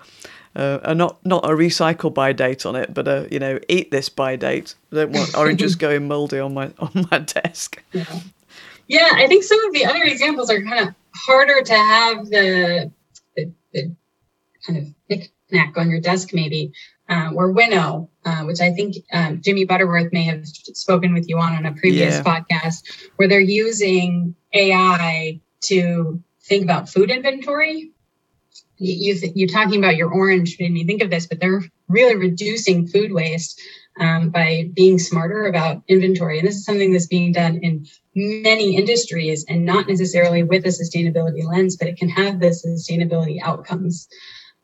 a, 0.55 0.81
a 0.85 0.94
not 0.94 1.24
not 1.26 1.44
a 1.44 1.50
recycle 1.50 2.12
by 2.12 2.33
date 2.33 2.64
on 2.64 2.74
it, 2.74 2.94
but 2.94 3.07
a 3.07 3.29
you 3.31 3.38
know 3.38 3.59
eat 3.68 3.90
this 3.90 4.09
by 4.09 4.37
date. 4.37 4.74
I 4.90 4.96
don't 4.96 5.12
want 5.12 5.35
oranges 5.38 5.76
going 5.76 6.09
mouldy 6.09 6.38
on 6.38 6.55
my 6.55 6.72
on 6.79 7.07
my 7.11 7.18
desk. 7.18 7.83
Yeah. 7.92 8.20
Yeah, 8.88 9.11
I 9.12 9.27
think 9.27 9.42
some 9.42 9.64
of 9.64 9.72
the 9.72 9.85
other 9.85 10.03
examples 10.03 10.51
are 10.51 10.62
kind 10.62 10.88
of 10.88 10.94
harder 11.14 11.62
to 11.62 11.75
have 11.75 12.27
the, 12.27 12.92
the, 13.37 13.53
the 13.72 13.96
kind 14.66 14.79
of 14.79 14.94
knick-knack 15.09 15.77
on 15.77 15.90
your 15.90 16.01
desk, 16.01 16.31
maybe. 16.33 16.72
Uh, 17.09 17.31
or 17.37 17.53
Winnow, 17.53 18.11
uh, 18.25 18.42
which 18.42 18.61
I 18.61 18.72
think 18.72 18.96
um, 19.12 19.40
Jimmy 19.40 19.64
Butterworth 19.64 20.12
may 20.12 20.25
have 20.25 20.44
spoken 20.44 21.14
with 21.14 21.29
you 21.29 21.38
on 21.38 21.55
on 21.55 21.64
a 21.64 21.72
previous 21.72 22.16
yeah. 22.16 22.22
podcast, 22.22 22.83
where 23.14 23.29
they're 23.29 23.38
using 23.38 24.35
AI 24.53 25.40
to 25.66 26.20
think 26.42 26.64
about 26.64 26.88
food 26.88 27.12
inventory. 27.12 27.92
You, 28.79 29.14
you, 29.14 29.33
you 29.37 29.46
talking 29.46 29.79
about 29.79 29.96
your 29.96 30.12
orange 30.12 30.57
made 30.59 30.72
me 30.72 30.85
think 30.85 31.01
of 31.01 31.11
this, 31.11 31.29
but 31.29 31.38
they're 31.38 31.62
really 31.88 32.16
reducing 32.16 32.88
food 32.88 33.12
waste 33.12 33.61
um, 34.01 34.31
by 34.31 34.68
being 34.75 34.99
smarter 34.99 35.46
about 35.46 35.83
inventory. 35.87 36.40
And 36.40 36.49
this 36.49 36.57
is 36.57 36.64
something 36.64 36.92
that's 36.92 37.07
being 37.07 37.31
done 37.31 37.59
in 37.59 37.87
many 38.16 38.76
industries 38.76 39.44
and 39.46 39.66
not 39.66 39.87
necessarily 39.87 40.42
with 40.42 40.64
a 40.64 40.70
sustainability 40.70 41.44
lens, 41.44 41.76
but 41.76 41.87
it 41.87 41.98
can 41.98 42.09
have 42.09 42.40
the 42.40 42.46
sustainability 42.46 43.38
outcomes. 43.42 44.09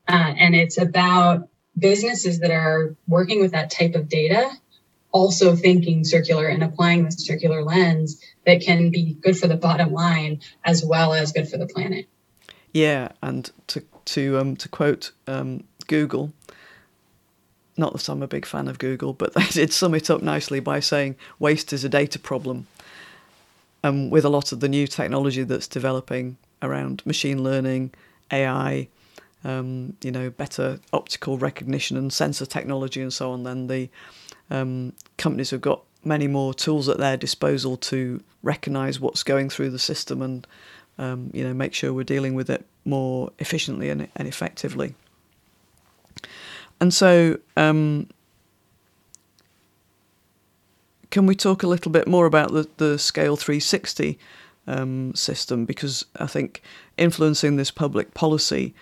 Uh, 0.08 0.32
and 0.36 0.56
it's 0.56 0.78
about 0.78 1.48
businesses 1.78 2.40
that 2.40 2.50
are 2.50 2.96
working 3.06 3.40
with 3.40 3.52
that 3.52 3.70
type 3.70 3.94
of 3.94 4.08
data, 4.08 4.50
also 5.12 5.54
thinking 5.54 6.02
circular 6.02 6.46
and 6.46 6.64
applying 6.64 7.04
the 7.04 7.12
circular 7.12 7.62
lens 7.62 8.18
that 8.46 8.62
can 8.62 8.90
be 8.90 9.14
good 9.20 9.36
for 9.36 9.46
the 9.46 9.56
bottom 9.56 9.92
line 9.92 10.40
as 10.64 10.82
well 10.82 11.12
as 11.12 11.30
good 11.32 11.48
for 11.48 11.58
the 11.58 11.66
planet. 11.66 12.06
Yeah, 12.72 13.08
and 13.22 13.50
to 13.68 13.84
to 14.06 14.38
um, 14.38 14.56
to 14.56 14.68
quote 14.68 15.12
um, 15.26 15.64
Google, 15.88 16.32
not 17.76 17.92
that 17.92 18.08
I'm 18.08 18.22
a 18.22 18.26
big 18.26 18.46
fan 18.46 18.66
of 18.66 18.78
Google, 18.78 19.12
but 19.12 19.34
they 19.34 19.44
did 19.44 19.72
sum 19.74 19.94
it 19.94 20.08
up 20.08 20.22
nicely 20.22 20.58
by 20.58 20.80
saying 20.80 21.16
waste 21.38 21.74
is 21.74 21.84
a 21.84 21.90
data 21.90 22.18
problem. 22.18 22.66
And 23.83 24.11
with 24.11 24.25
a 24.25 24.29
lot 24.29 24.53
of 24.53 24.61
the 24.61 24.68
new 24.68 24.87
technology 24.87 25.42
that's 25.42 25.66
developing 25.66 26.37
around 26.62 27.05
machine 27.05 27.42
learning, 27.42 27.92
AI, 28.31 28.88
um, 29.45 29.97
you 30.03 30.12
know, 30.12 30.31
better 30.31 30.79
optical 30.92 31.38
recognition 31.38 31.97
and 31.97 32.12
sensor 32.12 32.47
technology 32.47 33.03
and 33.03 33.12
so 33.12 33.33
on, 33.33 33.42
then 33.42 33.66
the 33.66 33.88
um, 34.51 34.92
companies 35.18 35.51
have 35.51 35.61
got 35.61 35.83
many 36.05 36.29
more 36.29 36.55
tools 36.55 36.88
at 36.88 36.99
their 36.99 37.16
disposal 37.16 37.77
to 37.77 38.23
recognize 38.42 39.01
what's 39.01 39.23
going 39.23 39.49
through 39.49 39.71
the 39.71 39.79
system 39.79 40.23
and, 40.23 40.47
um, 40.99 41.31
you 41.33 41.42
know, 41.45 41.55
make 41.55 41.75
sure 41.75 41.92
we're 41.92 42.05
dealing 42.05 42.35
with 42.35 42.51
it 42.51 42.64
more 42.85 43.31
efficiently 43.38 43.90
and, 43.90 44.09
and 44.16 44.29
effectively. 44.29 44.95
And 46.81 46.92
so, 46.92 47.38
um, 47.57 48.09
can 51.12 51.27
we 51.27 51.35
talk 51.35 51.62
a 51.62 51.66
little 51.66 51.92
bit 51.92 52.09
more 52.09 52.25
about 52.25 52.53
the, 52.53 52.66
the 52.79 52.98
Scale 52.98 53.37
360 53.37 54.18
um, 54.66 55.14
system? 55.14 55.66
Because 55.66 56.07
I 56.16 56.27
think 56.27 56.62
influencing 56.96 57.57
this 57.57 57.70
public 57.70 58.14
policy 58.14 58.75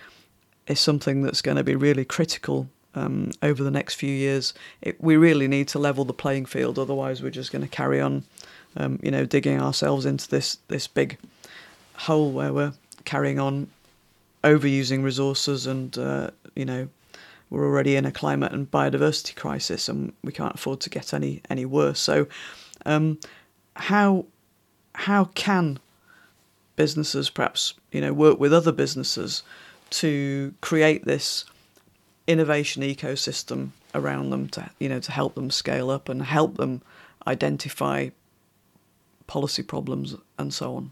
is 0.65 0.79
something 0.79 1.23
that's 1.23 1.41
going 1.41 1.57
to 1.57 1.63
be 1.63 1.75
really 1.75 2.05
critical 2.05 2.69
um, 2.95 3.31
over 3.43 3.63
the 3.63 3.69
next 3.69 3.95
few 3.95 4.13
years. 4.13 4.53
It, 4.81 5.03
we 5.03 5.17
really 5.17 5.49
need 5.49 5.67
to 5.69 5.79
level 5.79 6.05
the 6.05 6.13
playing 6.13 6.45
field, 6.45 6.79
otherwise, 6.79 7.21
we're 7.21 7.31
just 7.31 7.51
going 7.51 7.63
to 7.63 7.67
carry 7.67 7.99
on, 7.99 8.23
um, 8.77 8.97
you 9.03 9.11
know, 9.11 9.25
digging 9.25 9.59
ourselves 9.59 10.05
into 10.05 10.27
this 10.29 10.57
this 10.69 10.87
big 10.87 11.17
hole 11.95 12.31
where 12.31 12.53
we're 12.53 12.73
carrying 13.03 13.39
on 13.39 13.67
overusing 14.43 15.03
resources 15.03 15.67
and 15.67 15.97
uh, 15.97 16.29
you 16.55 16.65
know 16.65 16.87
we're 17.51 17.65
already 17.65 17.95
in 17.97 18.05
a 18.05 18.11
climate 18.11 18.53
and 18.53 18.71
biodiversity 18.71 19.35
crisis, 19.35 19.87
and 19.87 20.13
we 20.23 20.31
can't 20.31 20.55
afford 20.55 20.79
to 20.79 20.89
get 20.89 21.13
any 21.13 21.43
any 21.49 21.65
worse. 21.65 21.99
So, 21.99 22.27
um, 22.85 23.19
how 23.75 24.25
how 24.95 25.25
can 25.35 25.79
businesses 26.75 27.29
perhaps 27.29 27.75
you 27.91 28.01
know 28.01 28.13
work 28.13 28.39
with 28.39 28.53
other 28.53 28.71
businesses 28.71 29.43
to 29.91 30.53
create 30.61 31.05
this 31.05 31.45
innovation 32.25 32.81
ecosystem 32.81 33.71
around 33.93 34.29
them 34.29 34.47
to 34.47 34.69
you 34.79 34.87
know 34.87 34.99
to 34.99 35.11
help 35.11 35.35
them 35.35 35.51
scale 35.51 35.89
up 35.89 36.07
and 36.07 36.23
help 36.23 36.55
them 36.57 36.81
identify 37.27 38.09
policy 39.27 39.61
problems 39.61 40.15
and 40.39 40.53
so 40.53 40.75
on 40.75 40.91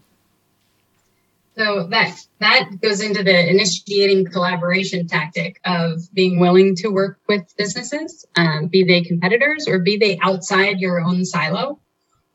so 1.56 1.88
that 1.88 2.16
that 2.38 2.70
goes 2.80 3.00
into 3.00 3.22
the 3.22 3.50
initiating 3.50 4.26
collaboration 4.26 5.06
tactic 5.06 5.60
of 5.64 6.00
being 6.12 6.38
willing 6.38 6.76
to 6.76 6.88
work 6.88 7.18
with 7.28 7.42
businesses, 7.56 8.24
um, 8.36 8.68
be 8.68 8.84
they 8.84 9.02
competitors 9.02 9.66
or 9.68 9.80
be 9.80 9.96
they 9.96 10.18
outside 10.22 10.80
your 10.80 11.00
own 11.00 11.24
silo. 11.24 11.80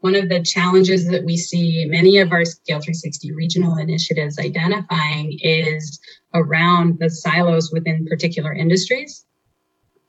One 0.01 0.15
of 0.15 0.30
the 0.30 0.43
challenges 0.43 1.08
that 1.08 1.23
we 1.23 1.38
see 1.38 1.86
many 1.88 2.19
of 2.19 2.32
our 2.32 2.45
Scale 2.45 2.80
360 2.80 3.34
regional 3.34 3.78
initiatives 3.78 4.38
identifying 4.38 5.39
is 5.41 5.99
around 6.34 6.99
the 6.99 7.10
silos 7.10 7.71
within 7.71 8.06
particular 8.06 8.54
industries 8.54 9.25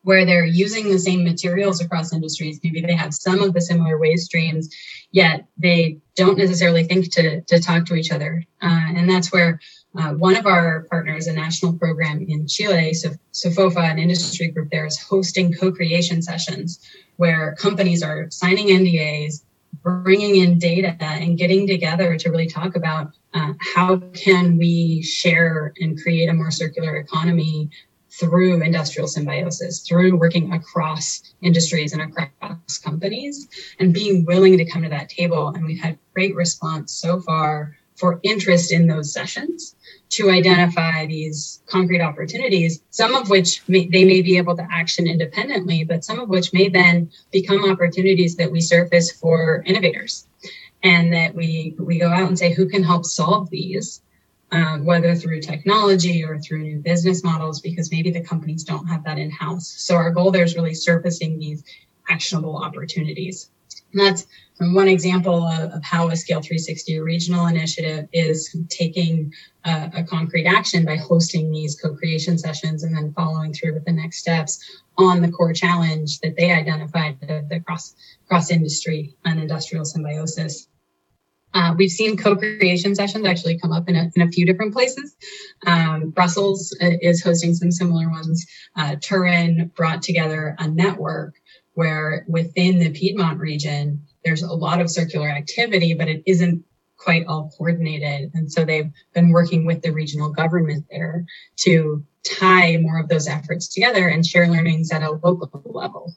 where 0.06 0.24
they're 0.24 0.46
using 0.46 0.88
the 0.88 1.00
same 1.00 1.24
materials 1.24 1.80
across 1.80 2.12
industries. 2.12 2.60
Maybe 2.62 2.80
they 2.80 2.94
have 2.94 3.12
some 3.12 3.42
of 3.42 3.52
the 3.52 3.60
similar 3.60 3.98
waste 3.98 4.26
streams, 4.26 4.72
yet 5.10 5.48
they 5.58 5.98
don't 6.14 6.38
necessarily 6.38 6.84
think 6.84 7.10
to, 7.14 7.40
to 7.40 7.58
talk 7.58 7.86
to 7.86 7.96
each 7.96 8.12
other. 8.12 8.44
Uh, 8.62 8.94
and 8.94 9.10
that's 9.10 9.32
where 9.32 9.58
uh, 9.98 10.12
one 10.12 10.36
of 10.36 10.46
our 10.46 10.86
partners, 10.90 11.26
a 11.26 11.32
national 11.32 11.72
program 11.72 12.24
in 12.28 12.46
Chile, 12.46 12.94
so 12.94 13.10
SOFOFA, 13.32 13.82
an 13.90 13.98
industry 13.98 14.46
group 14.46 14.70
there, 14.70 14.86
is 14.86 14.96
hosting 14.96 15.52
co-creation 15.52 16.22
sessions 16.22 16.78
where 17.16 17.56
companies 17.58 18.00
are 18.00 18.30
signing 18.30 18.68
NDAs, 18.68 19.42
bringing 19.82 20.36
in 20.36 20.60
data 20.60 20.96
and 21.00 21.36
getting 21.36 21.66
together 21.66 22.16
to 22.16 22.30
really 22.30 22.46
talk 22.46 22.76
about 22.76 23.10
uh, 23.34 23.54
how 23.74 23.96
can 24.14 24.56
we 24.56 25.02
share 25.02 25.72
and 25.80 26.00
create 26.00 26.28
a 26.28 26.32
more 26.32 26.52
circular 26.52 26.94
economy 26.94 27.70
through 28.18 28.62
industrial 28.62 29.08
symbiosis, 29.08 29.80
through 29.80 30.16
working 30.16 30.52
across 30.52 31.22
industries 31.42 31.92
and 31.92 32.02
across 32.02 32.78
companies, 32.78 33.48
and 33.78 33.92
being 33.92 34.24
willing 34.24 34.56
to 34.58 34.64
come 34.64 34.82
to 34.82 34.88
that 34.88 35.08
table. 35.08 35.48
And 35.48 35.64
we've 35.64 35.80
had 35.80 35.98
great 36.14 36.34
response 36.34 36.92
so 36.92 37.20
far 37.20 37.76
for 37.96 38.20
interest 38.22 38.72
in 38.72 38.86
those 38.86 39.12
sessions 39.12 39.74
to 40.10 40.30
identify 40.30 41.06
these 41.06 41.62
concrete 41.66 42.02
opportunities, 42.02 42.82
some 42.90 43.14
of 43.14 43.30
which 43.30 43.62
may, 43.68 43.86
they 43.86 44.04
may 44.04 44.22
be 44.22 44.36
able 44.36 44.56
to 44.56 44.66
action 44.70 45.06
independently, 45.06 45.84
but 45.84 46.04
some 46.04 46.20
of 46.20 46.28
which 46.28 46.52
may 46.52 46.68
then 46.68 47.10
become 47.32 47.70
opportunities 47.70 48.36
that 48.36 48.52
we 48.52 48.60
surface 48.60 49.10
for 49.10 49.62
innovators 49.66 50.26
and 50.82 51.12
that 51.12 51.34
we, 51.34 51.74
we 51.78 51.98
go 51.98 52.10
out 52.10 52.28
and 52.28 52.38
say, 52.38 52.52
who 52.52 52.68
can 52.68 52.82
help 52.82 53.04
solve 53.04 53.50
these? 53.50 54.02
Um, 54.52 54.84
whether 54.84 55.16
through 55.16 55.40
technology 55.40 56.22
or 56.24 56.38
through 56.38 56.62
new 56.62 56.78
business 56.78 57.24
models, 57.24 57.60
because 57.60 57.90
maybe 57.90 58.12
the 58.12 58.20
companies 58.20 58.62
don't 58.62 58.86
have 58.86 59.02
that 59.02 59.18
in 59.18 59.28
house. 59.28 59.66
So 59.66 59.96
our 59.96 60.12
goal 60.12 60.30
there 60.30 60.44
is 60.44 60.54
really 60.54 60.72
surfacing 60.72 61.40
these 61.40 61.64
actionable 62.08 62.56
opportunities. 62.56 63.50
And 63.92 64.06
that's 64.06 64.26
one 64.58 64.88
example 64.88 65.46
of, 65.46 65.70
of, 65.72 65.84
how 65.84 66.08
a 66.08 66.16
Scale 66.16 66.40
360 66.40 67.00
regional 67.00 67.46
initiative 67.46 68.08
is 68.12 68.54
taking 68.68 69.32
uh, 69.64 69.88
a 69.94 70.04
concrete 70.04 70.46
action 70.46 70.84
by 70.84 70.96
hosting 70.96 71.50
these 71.50 71.78
co-creation 71.78 72.38
sessions 72.38 72.82
and 72.82 72.96
then 72.96 73.12
following 73.12 73.52
through 73.52 73.74
with 73.74 73.84
the 73.84 73.92
next 73.92 74.18
steps 74.18 74.82
on 74.96 75.20
the 75.20 75.30
core 75.30 75.52
challenge 75.52 76.20
that 76.20 76.36
they 76.36 76.50
identified, 76.50 77.20
the, 77.20 77.46
the 77.50 77.60
cross 77.60 77.94
cross 78.28 78.50
industry 78.50 79.14
and 79.24 79.40
industrial 79.40 79.84
symbiosis. 79.84 80.68
Uh, 81.56 81.74
we've 81.78 81.90
seen 81.90 82.18
co-creation 82.18 82.94
sessions 82.94 83.24
actually 83.24 83.58
come 83.58 83.72
up 83.72 83.88
in 83.88 83.96
a, 83.96 84.10
in 84.14 84.20
a 84.20 84.30
few 84.30 84.44
different 84.44 84.74
places. 84.74 85.16
Um, 85.66 86.10
Brussels 86.10 86.76
uh, 86.82 86.90
is 87.00 87.22
hosting 87.22 87.54
some 87.54 87.72
similar 87.72 88.10
ones. 88.10 88.44
Uh, 88.76 88.96
Turin 89.00 89.70
brought 89.74 90.02
together 90.02 90.54
a 90.58 90.68
network 90.68 91.34
where 91.72 92.26
within 92.28 92.78
the 92.78 92.90
Piedmont 92.90 93.40
region, 93.40 94.02
there's 94.22 94.42
a 94.42 94.52
lot 94.52 94.82
of 94.82 94.90
circular 94.90 95.30
activity, 95.30 95.94
but 95.94 96.08
it 96.08 96.22
isn't 96.26 96.62
quite 96.98 97.24
all 97.26 97.50
coordinated. 97.56 98.32
And 98.34 98.52
so 98.52 98.66
they've 98.66 98.90
been 99.14 99.30
working 99.30 99.64
with 99.64 99.80
the 99.80 99.92
regional 99.92 100.28
government 100.28 100.84
there 100.90 101.24
to 101.60 102.04
tie 102.22 102.76
more 102.76 103.00
of 103.00 103.08
those 103.08 103.28
efforts 103.28 103.68
together 103.68 104.08
and 104.08 104.26
share 104.26 104.48
learnings 104.48 104.92
at 104.92 105.02
a 105.02 105.12
local 105.12 105.62
level. 105.64 106.14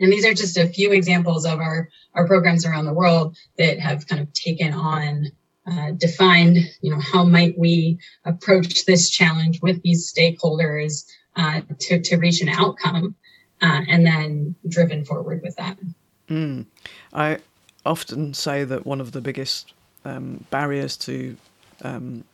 And 0.00 0.12
these 0.12 0.26
are 0.26 0.34
just 0.34 0.56
a 0.56 0.66
few 0.66 0.92
examples 0.92 1.46
of 1.46 1.58
our, 1.60 1.88
our 2.14 2.26
programs 2.26 2.66
around 2.66 2.84
the 2.84 2.92
world 2.92 3.36
that 3.58 3.78
have 3.78 4.06
kind 4.06 4.20
of 4.20 4.32
taken 4.32 4.72
on, 4.72 5.26
uh, 5.66 5.92
defined, 5.92 6.58
you 6.80 6.90
know, 6.90 7.00
how 7.00 7.24
might 7.24 7.58
we 7.58 7.98
approach 8.24 8.84
this 8.84 9.10
challenge 9.10 9.60
with 9.62 9.82
these 9.82 10.12
stakeholders 10.12 11.04
uh, 11.36 11.60
to, 11.80 12.00
to 12.00 12.16
reach 12.16 12.40
an 12.40 12.48
outcome 12.48 13.14
uh, 13.62 13.80
and 13.88 14.06
then 14.06 14.54
driven 14.68 15.04
forward 15.04 15.42
with 15.42 15.56
that. 15.56 15.78
Mm. 16.28 16.66
I 17.12 17.38
often 17.84 18.34
say 18.34 18.64
that 18.64 18.86
one 18.86 19.00
of 19.00 19.12
the 19.12 19.20
biggest 19.20 19.72
um, 20.04 20.44
barriers 20.50 20.96
to 20.98 21.36
um, 21.82 22.24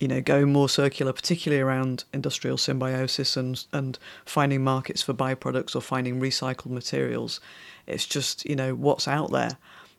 you 0.00 0.08
know 0.08 0.20
going 0.20 0.52
more 0.52 0.68
circular, 0.68 1.12
particularly 1.12 1.62
around 1.62 2.04
industrial 2.12 2.56
symbiosis 2.56 3.36
and 3.36 3.64
and 3.72 3.98
finding 4.24 4.64
markets 4.64 5.02
for 5.02 5.14
byproducts 5.14 5.76
or 5.76 5.80
finding 5.80 6.20
recycled 6.20 6.70
materials, 6.70 7.38
it's 7.86 8.06
just 8.06 8.44
you 8.46 8.56
know 8.56 8.74
what's 8.74 9.06
out 9.06 9.30
there, 9.30 9.58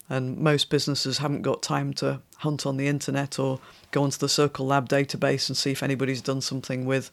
and 0.09 0.37
most 0.37 0.69
businesses 0.69 1.19
haven't 1.19 1.43
got 1.43 1.61
time 1.61 1.93
to 1.93 2.19
hunt 2.37 2.65
on 2.65 2.77
the 2.77 2.87
internet 2.87 3.37
or 3.37 3.59
go 3.91 4.03
onto 4.03 4.17
the 4.17 4.27
Circle 4.27 4.65
Lab 4.65 4.89
database 4.89 5.47
and 5.47 5.55
see 5.55 5.71
if 5.71 5.83
anybody's 5.83 6.21
done 6.21 6.41
something 6.41 6.85
with 6.85 7.11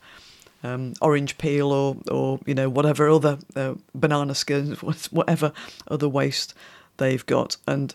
um, 0.64 0.94
orange 1.02 1.36
peel 1.36 1.70
or 1.70 1.96
or 2.10 2.40
you 2.46 2.54
know 2.54 2.70
whatever 2.70 3.08
other 3.10 3.38
uh, 3.54 3.74
banana 3.94 4.34
skins, 4.34 4.80
whatever 5.12 5.52
other 5.88 6.08
waste 6.08 6.54
they've 6.96 7.26
got, 7.26 7.58
and 7.66 7.94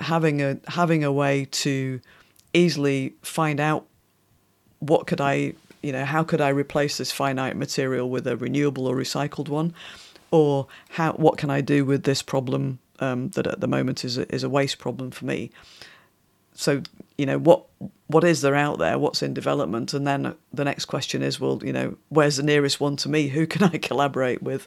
having 0.00 0.42
a 0.42 0.58
having 0.66 1.04
a 1.04 1.12
way 1.12 1.44
to 1.44 2.00
easily 2.52 3.14
find 3.22 3.60
out 3.60 3.86
what 4.80 5.06
could 5.06 5.20
I 5.20 5.54
you 5.82 5.92
know 5.92 6.04
how 6.04 6.24
could 6.24 6.40
I 6.40 6.48
replace 6.48 6.98
this 6.98 7.12
finite 7.12 7.56
material 7.56 8.10
with 8.10 8.26
a 8.26 8.36
renewable 8.36 8.86
or 8.86 8.96
recycled 8.96 9.48
one, 9.48 9.74
or 10.30 10.66
how 10.90 11.12
what 11.12 11.38
can 11.38 11.50
I 11.50 11.60
do 11.60 11.84
with 11.84 12.02
this 12.02 12.22
problem 12.22 12.78
um, 13.00 13.28
that 13.30 13.46
at 13.46 13.60
the 13.60 13.68
moment 13.68 14.04
is 14.04 14.18
a, 14.18 14.34
is 14.34 14.42
a 14.42 14.48
waste 14.48 14.78
problem 14.78 15.10
for 15.10 15.24
me. 15.24 15.50
So 16.54 16.82
you 17.18 17.26
know 17.26 17.38
what 17.38 17.66
what 18.08 18.24
is 18.24 18.40
there 18.40 18.54
out 18.54 18.78
there? 18.78 18.98
What's 18.98 19.22
in 19.22 19.34
development? 19.34 19.92
And 19.92 20.06
then 20.06 20.34
the 20.52 20.64
next 20.64 20.86
question 20.86 21.22
is 21.22 21.38
well 21.38 21.60
you 21.62 21.72
know 21.72 21.96
where's 22.08 22.36
the 22.36 22.42
nearest 22.42 22.80
one 22.80 22.96
to 22.96 23.08
me? 23.08 23.28
Who 23.28 23.46
can 23.46 23.64
i 23.64 23.78
collaborate 23.78 24.42
with? 24.42 24.66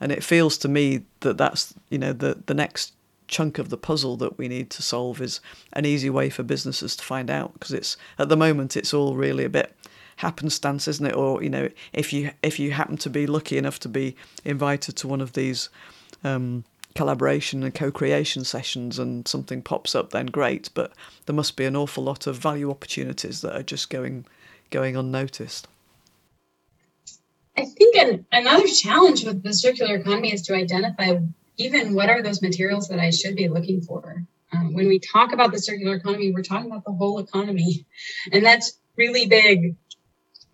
And 0.00 0.12
it 0.12 0.22
feels 0.22 0.58
to 0.58 0.68
me 0.68 1.02
that 1.20 1.38
that's 1.38 1.74
you 1.90 1.98
know 1.98 2.12
the 2.12 2.42
the 2.46 2.54
next 2.54 2.92
chunk 3.28 3.58
of 3.58 3.68
the 3.68 3.76
puzzle 3.76 4.16
that 4.16 4.38
we 4.38 4.48
need 4.48 4.70
to 4.70 4.82
solve 4.82 5.20
is 5.20 5.40
an 5.74 5.84
easy 5.84 6.10
way 6.10 6.30
for 6.30 6.42
businesses 6.42 6.96
to 6.96 7.04
find 7.04 7.30
out 7.30 7.52
because 7.52 7.72
it's 7.72 7.96
at 8.18 8.28
the 8.28 8.36
moment 8.36 8.76
it's 8.76 8.94
all 8.94 9.14
really 9.14 9.44
a 9.44 9.50
bit 9.50 9.74
happenstance 10.16 10.88
isn't 10.88 11.06
it? 11.06 11.14
Or 11.14 11.42
you 11.42 11.50
know 11.50 11.68
if 11.92 12.12
you 12.12 12.32
if 12.42 12.58
you 12.58 12.72
happen 12.72 12.96
to 12.98 13.10
be 13.10 13.26
lucky 13.26 13.56
enough 13.56 13.78
to 13.80 13.88
be 13.88 14.16
invited 14.44 14.96
to 14.96 15.08
one 15.08 15.20
of 15.20 15.34
these 15.34 15.68
um, 16.24 16.64
collaboration 16.94 17.62
and 17.62 17.72
co-creation 17.74 18.42
sessions 18.42 18.98
and 18.98 19.28
something 19.28 19.62
pops 19.62 19.94
up 19.94 20.10
then 20.10 20.26
great. 20.26 20.70
But 20.74 20.92
there 21.26 21.36
must 21.36 21.56
be 21.56 21.66
an 21.66 21.76
awful 21.76 22.02
lot 22.02 22.26
of 22.26 22.36
value 22.36 22.70
opportunities 22.70 23.42
that 23.42 23.54
are 23.54 23.62
just 23.62 23.90
going 23.90 24.24
going 24.70 24.96
unnoticed. 24.96 25.68
I 27.56 27.64
think 27.64 27.96
an, 27.96 28.26
another 28.30 28.68
challenge 28.68 29.24
with 29.24 29.42
the 29.42 29.52
circular 29.52 29.96
economy 29.96 30.32
is 30.32 30.42
to 30.42 30.54
identify 30.54 31.18
even 31.58 31.94
what 31.94 32.08
are 32.08 32.22
those 32.22 32.42
materials 32.42 32.88
that 32.88 32.98
i 32.98 33.10
should 33.10 33.36
be 33.36 33.48
looking 33.48 33.80
for 33.80 34.24
um, 34.52 34.72
when 34.72 34.88
we 34.88 34.98
talk 34.98 35.32
about 35.32 35.52
the 35.52 35.58
circular 35.58 35.96
economy 35.96 36.32
we're 36.32 36.42
talking 36.42 36.70
about 36.70 36.84
the 36.84 36.92
whole 36.92 37.18
economy 37.18 37.86
and 38.32 38.44
that's 38.44 38.78
really 38.96 39.26
big 39.26 39.76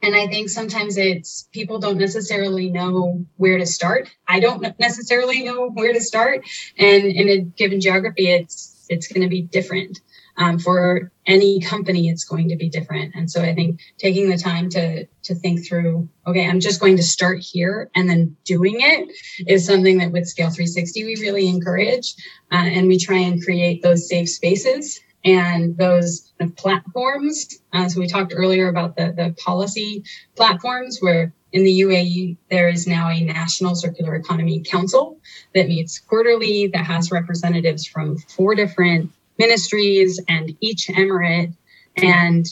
and 0.04 0.14
I 0.14 0.26
think 0.26 0.50
sometimes 0.50 0.98
it's 0.98 1.48
people 1.52 1.78
don't 1.78 1.96
necessarily 1.96 2.70
know 2.70 3.24
where 3.36 3.56
to 3.56 3.64
start. 3.64 4.10
I 4.28 4.38
don't 4.38 4.78
necessarily 4.78 5.44
know 5.44 5.70
where 5.70 5.94
to 5.94 6.00
start. 6.00 6.44
And 6.76 7.04
in 7.04 7.28
a 7.28 7.38
given 7.38 7.80
geography, 7.80 8.28
it's 8.28 8.86
it's 8.90 9.08
going 9.08 9.22
to 9.22 9.28
be 9.28 9.40
different. 9.40 10.00
Um, 10.36 10.58
for 10.58 11.12
any 11.26 11.60
company, 11.60 12.08
it's 12.08 12.24
going 12.24 12.48
to 12.48 12.56
be 12.56 12.68
different. 12.68 13.14
And 13.14 13.30
so 13.30 13.40
I 13.40 13.54
think 13.54 13.80
taking 13.98 14.28
the 14.28 14.36
time 14.36 14.68
to 14.70 15.06
to 15.06 15.34
think 15.34 15.66
through, 15.66 16.08
okay, 16.26 16.48
I'm 16.48 16.60
just 16.60 16.80
going 16.80 16.96
to 16.96 17.02
start 17.02 17.38
here 17.40 17.88
and 17.94 18.08
then 18.10 18.36
doing 18.44 18.76
it 18.78 19.12
is 19.46 19.64
something 19.64 19.98
that 19.98 20.12
with 20.12 20.26
Scale 20.26 20.50
360 20.50 21.04
we 21.04 21.16
really 21.20 21.48
encourage, 21.48 22.14
uh, 22.52 22.56
and 22.56 22.88
we 22.88 22.98
try 22.98 23.18
and 23.18 23.42
create 23.42 23.82
those 23.82 24.08
safe 24.08 24.28
spaces 24.28 25.00
and 25.24 25.76
those 25.78 26.32
kind 26.38 26.50
of 26.50 26.56
platforms. 26.56 27.58
Uh, 27.72 27.88
so 27.88 28.00
we 28.00 28.06
talked 28.06 28.34
earlier 28.36 28.68
about 28.68 28.96
the, 28.96 29.14
the 29.16 29.34
policy 29.42 30.04
platforms 30.36 30.98
where 31.00 31.32
in 31.52 31.62
the 31.62 31.80
UAE, 31.80 32.36
there 32.50 32.68
is 32.68 32.86
now 32.86 33.08
a 33.08 33.20
National 33.20 33.76
Circular 33.76 34.16
Economy 34.16 34.60
Council 34.60 35.20
that 35.54 35.68
meets 35.68 36.00
quarterly, 36.00 36.66
that 36.66 36.84
has 36.84 37.12
representatives 37.12 37.86
from 37.86 38.18
four 38.18 38.56
different 38.56 39.12
ministries 39.38 40.20
and 40.28 40.56
each 40.60 40.88
emirate, 40.88 41.54
and 41.96 42.46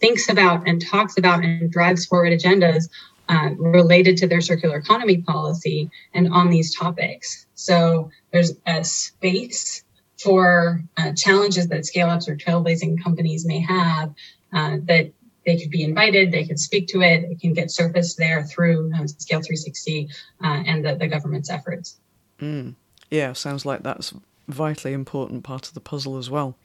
thinks 0.00 0.28
about 0.28 0.66
and 0.68 0.84
talks 0.84 1.16
about 1.16 1.44
and 1.44 1.70
drives 1.70 2.06
forward 2.06 2.32
agendas 2.32 2.88
uh, 3.28 3.50
related 3.56 4.16
to 4.18 4.26
their 4.26 4.40
circular 4.40 4.76
economy 4.76 5.18
policy 5.18 5.88
and 6.12 6.32
on 6.32 6.50
these 6.50 6.74
topics. 6.74 7.46
So 7.54 8.10
there's 8.32 8.52
a 8.66 8.82
space 8.82 9.84
for 10.18 10.82
uh, 10.96 11.12
challenges 11.12 11.68
that 11.68 11.86
scale 11.86 12.08
ups 12.08 12.28
or 12.28 12.36
trailblazing 12.36 13.02
companies 13.02 13.46
may 13.46 13.60
have 13.60 14.12
uh, 14.52 14.78
that 14.84 15.12
they 15.44 15.56
could 15.58 15.70
be 15.70 15.82
invited, 15.82 16.30
they 16.30 16.44
could 16.44 16.58
speak 16.58 16.86
to 16.88 17.00
it, 17.00 17.24
it 17.24 17.40
can 17.40 17.52
get 17.52 17.70
surfaced 17.70 18.16
there 18.18 18.44
through 18.44 18.92
um, 18.94 19.08
Scale 19.08 19.40
360 19.40 20.08
uh, 20.44 20.62
and 20.66 20.84
the, 20.84 20.94
the, 20.94 21.08
government's 21.08 21.50
efforts. 21.50 21.98
Mm. 22.40 22.76
Yeah, 23.10 23.32
sounds 23.32 23.66
like 23.66 23.82
that's 23.82 24.14
vitally 24.48 24.92
important 24.92 25.44
part 25.44 25.68
of 25.68 25.74
the 25.74 25.80
puzzle 25.80 26.18
as 26.18 26.30
well. 26.30 26.56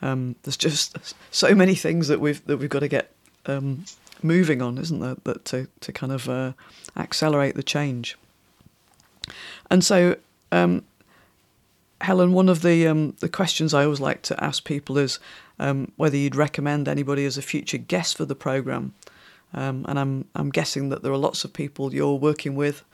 Um, 0.00 0.36
there's 0.42 0.56
just 0.56 1.14
so 1.30 1.54
many 1.54 1.74
things 1.74 2.08
that 2.08 2.20
we've 2.20 2.44
that 2.46 2.58
we've 2.58 2.70
got 2.70 2.80
to 2.80 2.88
get 2.88 3.12
um, 3.46 3.84
moving 4.22 4.62
on, 4.62 4.78
isn't 4.78 5.00
there? 5.00 5.16
That 5.24 5.44
to 5.46 5.68
to 5.80 5.92
kind 5.92 6.12
of 6.12 6.28
uh, 6.28 6.52
accelerate 6.96 7.54
the 7.54 7.62
change. 7.62 8.16
And 9.70 9.84
so, 9.84 10.16
um, 10.50 10.84
Helen, 12.00 12.32
one 12.32 12.48
of 12.48 12.62
the 12.62 12.86
um, 12.86 13.14
the 13.20 13.28
questions 13.28 13.72
I 13.72 13.84
always 13.84 14.00
like 14.00 14.22
to 14.22 14.44
ask 14.44 14.64
people 14.64 14.98
is 14.98 15.18
um, 15.58 15.92
whether 15.96 16.16
you'd 16.16 16.36
recommend 16.36 16.88
anybody 16.88 17.24
as 17.24 17.38
a 17.38 17.42
future 17.42 17.78
guest 17.78 18.16
for 18.16 18.24
the 18.24 18.34
program. 18.34 18.94
Um, 19.54 19.84
and 19.88 19.98
I'm 19.98 20.24
I'm 20.34 20.50
guessing 20.50 20.88
that 20.88 21.02
there 21.02 21.12
are 21.12 21.18
lots 21.18 21.44
of 21.44 21.52
people 21.52 21.94
you're 21.94 22.14
working 22.14 22.54
with 22.56 22.84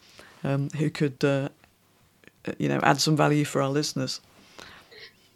who 0.42 0.90
could 0.90 1.24
uh, 1.24 1.48
you 2.58 2.68
know 2.68 2.80
add 2.82 3.00
some 3.00 3.16
value 3.16 3.44
for 3.44 3.62
our 3.62 3.68
listeners. 3.68 4.20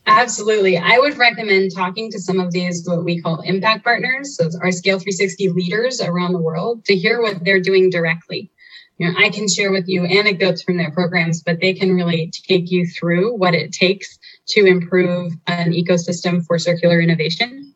Absolutely. 0.05 0.77
I 0.77 0.99
would 0.99 1.17
recommend 1.17 1.73
talking 1.73 2.11
to 2.11 2.19
some 2.19 2.41
of 2.41 2.51
these, 2.51 2.85
what 2.85 3.05
we 3.05 3.23
call 3.23 3.41
impact 3.43 3.85
partners. 3.85 4.37
So 4.37 4.47
it's 4.47 4.57
our 4.57 4.73
Scale 4.73 4.99
360 4.99 5.51
leaders 5.51 6.01
around 6.01 6.33
the 6.33 6.41
world 6.41 6.85
to 6.87 6.97
hear 6.97 7.23
what 7.23 7.45
they're 7.45 7.61
doing 7.61 7.89
directly 7.89 8.51
you 9.03 9.11
know, 9.11 9.19
I 9.19 9.31
can 9.31 9.49
share 9.49 9.73
with 9.73 9.89
you 9.89 10.05
anecdotes 10.05 10.63
from 10.63 10.77
their 10.77 10.91
programs, 10.91 11.43
but 11.43 11.61
they 11.61 11.75
can 11.75 11.95
really 11.95 12.31
take 12.31 12.71
you 12.71 12.87
through 12.87 13.37
what 13.37 13.55
it 13.55 13.73
takes 13.73 14.19
to 14.49 14.65
improve 14.65 15.33
an 15.47 15.73
ecosystem 15.73 16.47
for 16.47 16.59
circular 16.59 17.01
innovation. 17.01 17.75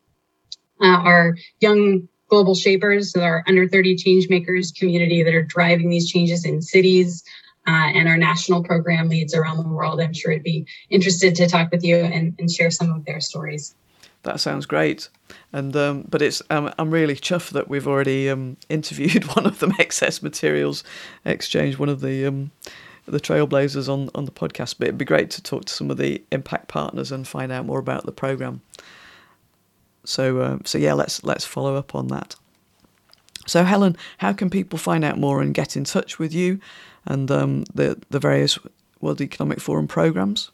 Uh, 0.81 0.85
our 0.85 1.35
young 1.59 2.07
global 2.29 2.55
shapers, 2.55 3.15
our 3.15 3.43
under 3.47 3.67
30 3.67 3.97
change 3.97 4.29
makers 4.29 4.71
community 4.71 5.23
that 5.23 5.33
are 5.33 5.43
driving 5.43 5.89
these 5.89 6.09
changes 6.09 6.45
in 6.45 6.61
cities, 6.61 7.23
uh, 7.67 7.91
and 7.93 8.07
our 8.07 8.17
national 8.17 8.63
program 8.63 9.09
leads 9.09 9.35
around 9.35 9.57
the 9.57 9.67
world. 9.67 9.99
I'm 9.99 10.13
sure 10.13 10.31
I'd 10.31 10.43
be 10.43 10.65
interested 10.89 11.35
to 11.35 11.47
talk 11.47 11.69
with 11.71 11.83
you 11.83 11.97
and, 11.97 12.33
and 12.39 12.49
share 12.49 12.71
some 12.71 12.91
of 12.91 13.05
their 13.05 13.19
stories. 13.19 13.75
That 14.23 14.39
sounds 14.39 14.65
great, 14.65 15.09
and 15.53 15.75
um, 15.75 16.05
but 16.09 16.21
it's 16.21 16.41
um, 16.49 16.73
I'm 16.79 16.91
really 16.91 17.15
chuffed 17.15 17.51
that 17.51 17.69
we've 17.69 17.87
already 17.87 18.29
um, 18.29 18.57
interviewed 18.69 19.25
one 19.35 19.45
of 19.45 19.59
the 19.59 19.73
excess 19.79 20.21
materials 20.21 20.83
exchange, 21.23 21.77
one 21.77 21.89
of 21.89 22.01
the 22.01 22.25
um, 22.25 22.51
the 23.05 23.19
trailblazers 23.19 23.87
on 23.87 24.09
on 24.15 24.25
the 24.25 24.31
podcast. 24.31 24.75
But 24.79 24.87
it'd 24.87 24.97
be 24.97 25.05
great 25.05 25.29
to 25.31 25.43
talk 25.43 25.65
to 25.65 25.73
some 25.73 25.91
of 25.91 25.97
the 25.97 26.23
impact 26.31 26.67
partners 26.67 27.11
and 27.11 27.27
find 27.27 27.51
out 27.51 27.65
more 27.65 27.79
about 27.79 28.05
the 28.05 28.11
program. 28.11 28.61
So 30.03 30.39
uh, 30.39 30.57
so 30.65 30.77
yeah, 30.77 30.93
let's 30.93 31.23
let's 31.23 31.45
follow 31.45 31.75
up 31.75 31.93
on 31.95 32.07
that. 32.07 32.35
So 33.47 33.63
Helen, 33.63 33.97
how 34.19 34.33
can 34.33 34.49
people 34.49 34.77
find 34.77 35.03
out 35.03 35.17
more 35.17 35.41
and 35.41 35.53
get 35.53 35.75
in 35.75 35.85
touch 35.85 36.19
with 36.19 36.33
you 36.33 36.59
and 37.05 37.31
um, 37.31 37.63
the 37.73 37.99
the 38.09 38.19
various 38.19 38.59
World 39.01 39.21
Economic 39.21 39.59
Forum 39.59 39.87
programs? 39.87 40.51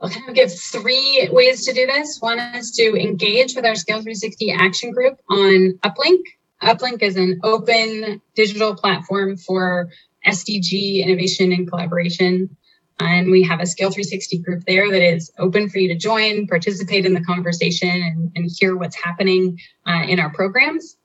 I'll 0.00 0.10
kind 0.10 0.28
of 0.28 0.34
give 0.34 0.52
three 0.52 1.28
ways 1.30 1.64
to 1.66 1.72
do 1.72 1.86
this. 1.86 2.18
One 2.20 2.40
is 2.40 2.72
to 2.72 2.96
engage 2.96 3.54
with 3.54 3.64
our 3.64 3.76
Scale 3.76 3.98
360 3.98 4.50
action 4.50 4.90
group 4.90 5.20
on 5.30 5.78
Uplink. 5.84 6.22
Uplink 6.60 7.02
is 7.02 7.16
an 7.16 7.40
open 7.44 8.20
digital 8.34 8.74
platform 8.74 9.36
for 9.36 9.90
SDG 10.26 11.04
innovation 11.04 11.52
and 11.52 11.68
collaboration. 11.68 12.56
And 12.98 13.30
we 13.30 13.42
have 13.44 13.60
a 13.60 13.66
Scale 13.66 13.90
360 13.90 14.38
group 14.38 14.64
there 14.64 14.90
that 14.90 15.02
is 15.02 15.32
open 15.38 15.68
for 15.68 15.78
you 15.78 15.88
to 15.88 15.96
join, 15.96 16.46
participate 16.46 17.06
in 17.06 17.14
the 17.14 17.22
conversation, 17.22 17.88
and, 17.88 18.32
and 18.34 18.50
hear 18.58 18.76
what's 18.76 18.96
happening 18.96 19.60
uh, 19.86 20.02
in 20.08 20.18
our 20.18 20.30
programs. 20.30 20.96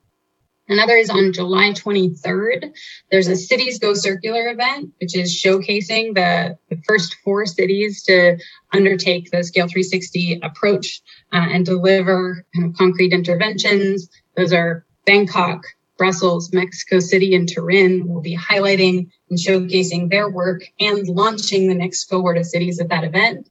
Another 0.69 0.95
is 0.95 1.09
on 1.09 1.31
July 1.31 1.71
23rd. 1.71 2.73
There's 3.09 3.27
a 3.27 3.35
Cities 3.35 3.79
Go 3.79 3.93
Circular 3.93 4.49
event, 4.49 4.91
which 4.99 5.15
is 5.15 5.33
showcasing 5.33 6.13
the, 6.13 6.57
the 6.69 6.81
first 6.85 7.15
four 7.23 7.45
cities 7.45 8.03
to 8.03 8.37
undertake 8.73 9.31
the 9.31 9.43
Scale 9.43 9.67
360 9.67 10.41
approach 10.43 11.01
uh, 11.31 11.47
and 11.49 11.65
deliver 11.65 12.45
kind 12.53 12.69
of 12.69 12.77
concrete 12.77 13.13
interventions. 13.13 14.09
Those 14.35 14.51
are 14.51 14.85
Bangkok, 15.05 15.63
Brussels, 15.97 16.51
Mexico 16.51 16.99
City, 16.99 17.33
and 17.33 17.47
Turin 17.47 18.07
will 18.07 18.21
be 18.21 18.37
highlighting 18.37 19.09
and 19.29 19.39
showcasing 19.39 20.09
their 20.09 20.29
work 20.29 20.63
and 20.79 21.07
launching 21.07 21.69
the 21.69 21.75
next 21.75 22.05
cohort 22.05 22.37
of 22.37 22.45
cities 22.45 22.79
at 22.79 22.89
that 22.89 23.05
event. 23.05 23.49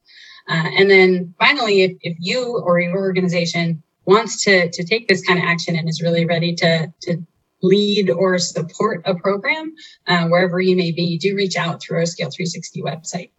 Uh, 0.48 0.68
and 0.78 0.90
then 0.90 1.34
finally, 1.38 1.82
if, 1.82 1.92
if 2.02 2.16
you 2.20 2.58
or 2.58 2.78
your 2.78 2.96
organization 2.96 3.82
wants 4.06 4.44
to, 4.44 4.70
to 4.70 4.84
take 4.84 5.08
this 5.08 5.22
kind 5.22 5.38
of 5.38 5.44
action 5.44 5.76
and 5.76 5.88
is 5.88 6.00
really 6.00 6.24
ready 6.24 6.54
to, 6.54 6.92
to 7.02 7.22
lead 7.62 8.10
or 8.10 8.38
support 8.38 9.02
a 9.04 9.14
program, 9.14 9.74
uh, 10.06 10.26
wherever 10.28 10.60
you 10.60 10.76
may 10.76 10.92
be, 10.92 11.18
do 11.18 11.34
reach 11.34 11.56
out 11.56 11.82
through 11.82 11.98
our 11.98 12.06
Scale 12.06 12.30
360 12.30 12.82
website. 12.82 13.30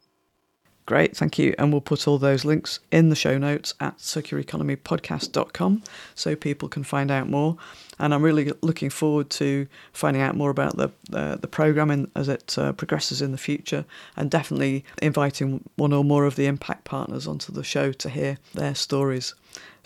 Great, 0.88 1.17
thank 1.17 1.38
you. 1.38 1.53
And 1.58 1.73
we'll 1.73 1.82
put 1.82 2.08
all 2.08 2.17
those 2.17 2.45
links 2.45 2.80
in 2.93 3.10
the 3.10 3.15
show 3.15 3.38
notes 3.38 3.73
at 3.82 3.97
circulareconomypodcast.com 3.97 5.84
so 6.15 6.36
people 6.38 6.69
can 6.69 6.86
find 6.86 7.12
out 7.12 7.30
more. 7.30 7.58
And 7.99 8.13
I'm 8.13 8.23
really 8.23 8.53
looking 8.62 8.89
forward 8.89 9.30
to 9.32 9.67
finding 9.91 10.21
out 10.21 10.38
more 10.38 10.49
about 10.49 10.77
the 10.77 10.89
uh, 11.12 11.36
the 11.36 11.47
programming 11.47 12.10
as 12.15 12.30
it 12.30 12.58
uh, 12.58 12.71
progresses 12.71 13.21
in 13.21 13.34
the 13.34 13.38
future, 13.38 13.84
and 14.15 14.32
definitely 14.32 14.86
inviting 15.01 15.67
one 15.75 15.91
or 15.91 16.06
more 16.06 16.25
of 16.25 16.38
the 16.38 16.45
impact 16.45 16.86
partners 16.86 17.27
onto 17.27 17.51
the 17.51 17.65
show 17.65 17.91
to 17.91 18.10
hear 18.10 18.38
their 18.53 18.75
stories. 18.75 19.34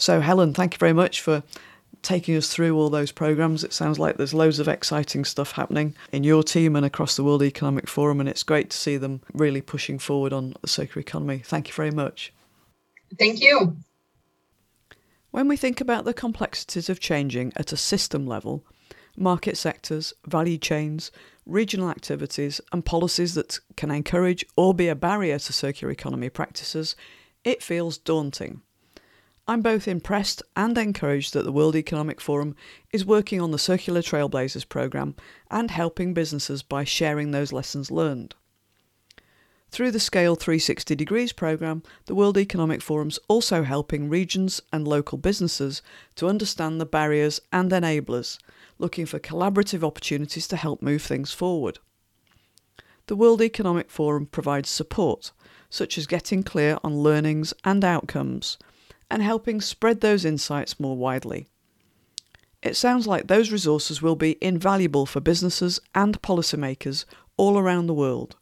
So, 0.02 0.20
Helen, 0.20 0.56
thank 0.56 0.74
you 0.74 0.80
very 0.80 0.94
much 0.94 1.22
for 1.22 1.44
taking 2.02 2.36
us 2.36 2.52
through 2.52 2.76
all 2.76 2.90
those 2.90 3.12
programs. 3.12 3.64
It 3.64 3.72
sounds 3.72 4.00
like 4.00 4.18
there's 4.18 4.34
loads 4.34 4.58
of 4.58 4.68
exciting 4.68 5.24
stuff 5.26 5.52
happening 5.52 5.94
in 6.12 6.24
your 6.24 6.42
team 6.42 6.76
and 6.76 6.84
across 6.84 7.16
the 7.16 7.24
World 7.24 7.44
Economic 7.44 7.88
Forum, 7.88 8.20
and 8.20 8.28
it's 8.28 8.42
great 8.42 8.72
to 8.72 8.78
see 8.78 8.98
them 8.98 9.22
really 9.32 9.62
pushing 9.62 10.00
forward 10.00 10.34
on 10.34 10.56
the 10.60 10.68
circular 10.68 11.02
economy. 11.02 11.38
Thank 11.46 11.68
you 11.68 11.76
very 11.76 11.92
much. 11.92 12.34
Thank 13.20 13.42
you. 13.42 13.78
When 15.30 15.48
we 15.48 15.56
think 15.56 15.80
about 15.80 16.06
the 16.06 16.16
complexities 16.16 16.90
of 16.90 17.00
changing 17.00 17.54
at 17.56 17.72
a 17.72 17.78
system 17.78 18.26
level, 18.26 18.66
market 19.16 19.56
sectors, 19.56 20.16
value 20.26 20.58
chains, 20.58 21.12
regional 21.46 21.92
activities, 21.92 22.60
and 22.72 22.84
policies 22.84 23.36
that 23.36 23.60
can 23.78 23.92
encourage 23.92 24.48
or 24.58 24.74
be 24.74 24.88
a 24.88 24.96
barrier 24.96 25.38
to 25.38 25.54
circular 25.54 25.92
economy 25.92 26.30
practices, 26.30 26.96
it 27.44 27.62
feels 27.62 28.00
daunting. 28.00 28.64
I'm 29.52 29.62
both 29.62 29.86
impressed 29.86 30.42
and 30.56 30.78
encouraged 30.78 31.34
that 31.34 31.44
the 31.44 31.52
World 31.52 31.76
Economic 31.76 32.22
Forum 32.22 32.56
is 32.94 33.06
working 33.06 33.42
on 33.42 33.52
the 33.52 33.60
Circular 33.60 34.02
Trailblazers 34.02 34.70
programme 34.70 35.14
and 35.50 35.70
helping 35.70 36.14
businesses 36.14 36.64
by 36.64 36.86
sharing 36.86 37.32
those 37.32 37.52
lessons 37.52 37.92
learned. 37.92 38.34
Through 39.70 39.92
the 39.92 40.00
Scale 40.00 40.36
360 40.36 40.96
Degrees 40.96 41.34
programme, 41.34 41.84
the 42.06 42.16
World 42.16 42.38
Economic 42.38 42.82
Forum's 42.82 43.20
also 43.28 43.64
helping 43.64 44.08
regions 44.08 44.62
and 44.72 44.88
local 44.88 45.18
businesses 45.18 45.82
to 46.16 46.30
understand 46.30 46.80
the 46.80 46.86
barriers 46.86 47.42
and 47.52 47.72
enablers, 47.72 48.38
looking 48.78 49.06
for 49.06 49.20
collaborative 49.20 49.84
opportunities 49.84 50.48
to 50.48 50.56
help 50.56 50.82
move 50.82 51.02
things 51.02 51.34
forward. 51.34 51.80
The 53.08 53.18
World 53.18 53.42
Economic 53.42 53.92
Forum 53.92 54.28
provides 54.28 54.70
support, 54.70 55.34
such 55.70 55.98
as 55.98 56.08
getting 56.08 56.42
clear 56.42 56.78
on 56.86 57.00
learnings 57.00 57.54
and 57.66 57.84
outcomes, 57.84 58.58
and 59.12 59.22
helping 59.22 59.60
spread 59.60 60.00
those 60.00 60.24
insights 60.24 60.80
more 60.80 60.96
widely. 60.96 61.50
It 62.64 62.78
sounds 62.78 63.06
like 63.06 63.28
those 63.28 63.52
resources 63.52 64.02
will 64.02 64.16
be 64.16 64.38
invaluable 64.42 65.06
for 65.06 65.20
businesses 65.20 65.82
and 65.94 66.22
policymakers 66.22 67.04
all 67.36 67.60
around 67.60 67.88
the 67.88 67.94
world. 67.94 68.38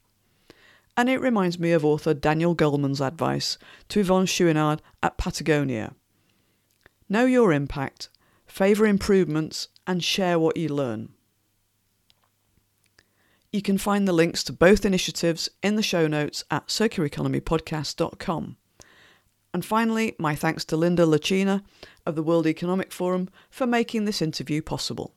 And 0.95 1.09
it 1.09 1.21
reminds 1.21 1.57
me 1.57 1.71
of 1.71 1.83
author 1.83 2.13
Daniel 2.13 2.55
Goleman's 2.55 3.01
advice 3.01 3.57
to 3.87 4.01
Yvon 4.01 4.27
Chouinard 4.27 4.79
at 5.01 5.17
Patagonia 5.17 5.95
Know 7.07 7.25
your 7.25 7.51
impact, 7.51 8.09
favour 8.45 8.85
improvements, 8.85 9.69
and 9.87 10.03
share 10.03 10.37
what 10.37 10.55
you 10.55 10.69
learn. 10.69 11.09
You 13.51 13.63
can 13.63 13.79
find 13.79 14.07
the 14.07 14.13
links 14.13 14.43
to 14.43 14.53
both 14.53 14.85
initiatives 14.85 15.49
in 15.63 15.75
the 15.75 15.81
show 15.81 16.07
notes 16.07 16.43
at 16.51 16.67
circulareconomypodcast.com. 16.67 18.57
And 19.53 19.65
finally, 19.65 20.15
my 20.19 20.35
thanks 20.35 20.63
to 20.65 20.77
Linda 20.77 21.05
Lacina 21.05 21.63
of 22.05 22.15
the 22.15 22.23
World 22.23 22.45
Economic 22.45 22.91
Forum 22.91 23.29
for 23.49 23.65
making 23.65 24.05
this 24.05 24.21
interview 24.21 24.61
possible. 24.61 25.15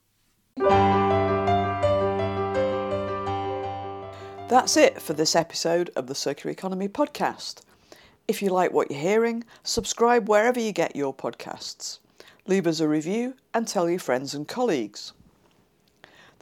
That's 4.49 4.77
it 4.77 5.01
for 5.01 5.13
this 5.13 5.35
episode 5.35 5.91
of 5.97 6.07
the 6.07 6.15
Circular 6.15 6.53
Economy 6.53 6.89
Podcast. 6.89 7.63
If 8.29 8.41
you 8.43 8.51
like 8.51 8.73
what 8.73 8.91
you're 8.91 9.01
hearing, 9.01 9.45
subscribe 9.63 10.29
wherever 10.29 10.61
you 10.61 10.73
get 10.73 10.97
your 10.97 11.15
podcasts. 11.15 11.99
Leave 12.47 12.67
us 12.67 12.81
a 12.81 12.89
review 12.89 13.35
and 13.55 13.67
tell 13.67 13.89
your 13.89 13.99
friends 13.99 14.35
and 14.35 14.49
colleagues. 14.49 15.13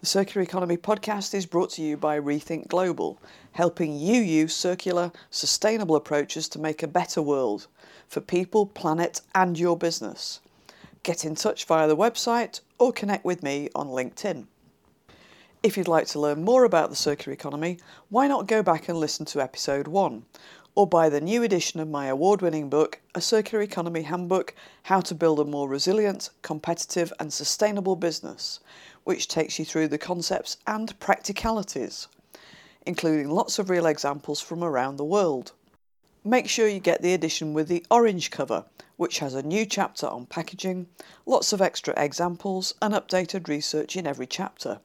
The 0.00 0.06
Circular 0.06 0.42
Economy 0.42 0.78
podcast 0.78 1.34
is 1.34 1.44
brought 1.44 1.68
to 1.72 1.82
you 1.82 1.98
by 1.98 2.18
Rethink 2.18 2.68
Global, 2.68 3.18
helping 3.52 3.98
you 3.98 4.22
use 4.22 4.56
circular, 4.56 5.12
sustainable 5.28 5.94
approaches 5.94 6.48
to 6.48 6.58
make 6.58 6.82
a 6.82 6.88
better 6.88 7.20
world 7.20 7.66
for 8.08 8.22
people, 8.22 8.64
planet, 8.64 9.20
and 9.34 9.58
your 9.58 9.76
business. 9.76 10.40
Get 11.02 11.26
in 11.26 11.34
touch 11.34 11.66
via 11.66 11.86
the 11.86 11.98
website 11.98 12.60
or 12.78 12.94
connect 12.94 13.26
with 13.26 13.42
me 13.42 13.68
on 13.74 13.88
LinkedIn. 13.88 14.46
If 15.62 15.76
you'd 15.76 15.86
like 15.86 16.06
to 16.06 16.18
learn 16.18 16.44
more 16.44 16.64
about 16.64 16.88
the 16.88 16.96
circular 16.96 17.34
economy, 17.34 17.76
why 18.08 18.26
not 18.26 18.46
go 18.46 18.62
back 18.62 18.88
and 18.88 18.96
listen 18.96 19.26
to 19.26 19.42
episode 19.42 19.86
1 19.86 20.24
or 20.74 20.86
buy 20.86 21.08
the 21.08 21.20
new 21.20 21.42
edition 21.42 21.80
of 21.80 21.88
my 21.88 22.06
award 22.06 22.42
winning 22.42 22.68
book, 22.68 23.00
A 23.14 23.20
Circular 23.20 23.62
Economy 23.62 24.02
Handbook 24.02 24.54
How 24.84 25.00
to 25.00 25.14
Build 25.14 25.40
a 25.40 25.44
More 25.44 25.68
Resilient, 25.68 26.30
Competitive, 26.42 27.12
and 27.18 27.32
Sustainable 27.32 27.96
Business 27.96 28.60
which 29.04 29.28
takes 29.28 29.58
you 29.58 29.64
through 29.64 29.88
the 29.88 29.98
concepts 29.98 30.56
and 30.66 30.98
practicalities, 31.00 32.08
including 32.86 33.30
lots 33.30 33.58
of 33.58 33.70
real 33.70 33.86
examples 33.86 34.40
from 34.40 34.62
around 34.62 34.96
the 34.96 35.04
world. 35.04 35.52
Make 36.24 36.48
sure 36.48 36.68
you 36.68 36.80
get 36.80 37.00
the 37.00 37.14
edition 37.14 37.54
with 37.54 37.68
the 37.68 37.84
orange 37.90 38.30
cover, 38.30 38.64
which 38.96 39.20
has 39.20 39.34
a 39.34 39.42
new 39.42 39.64
chapter 39.64 40.06
on 40.06 40.26
packaging, 40.26 40.86
lots 41.24 41.52
of 41.52 41.62
extra 41.62 41.94
examples, 41.96 42.74
and 42.82 42.92
updated 42.92 43.48
research 43.48 43.96
in 43.96 44.06
every 44.06 44.26
chapter. 44.26 44.80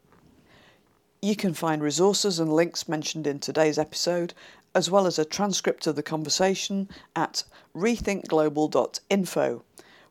You 1.22 1.36
can 1.36 1.54
find 1.54 1.84
resources 1.84 2.40
and 2.40 2.54
links 2.54 2.88
mentioned 2.88 3.28
in 3.28 3.40
today's 3.40 3.78
episode, 3.78 4.34
as 4.76 4.92
well 4.92 5.08
as 5.08 5.18
a 5.18 5.26
transcript 5.26 5.88
of 5.88 5.96
the 5.96 6.04
conversation 6.04 6.90
at 7.16 7.46
rethinkglobal.info, 7.76 9.64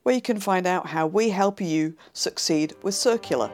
where 0.03 0.15
you 0.15 0.23
can 0.23 0.41
find 0.41 0.67
out 0.67 0.89
how 0.89 1.07
we 1.07 1.29
help 1.29 1.61
you 1.61 1.95
succeed 2.13 2.75
with 2.83 2.95
circular. 2.95 3.53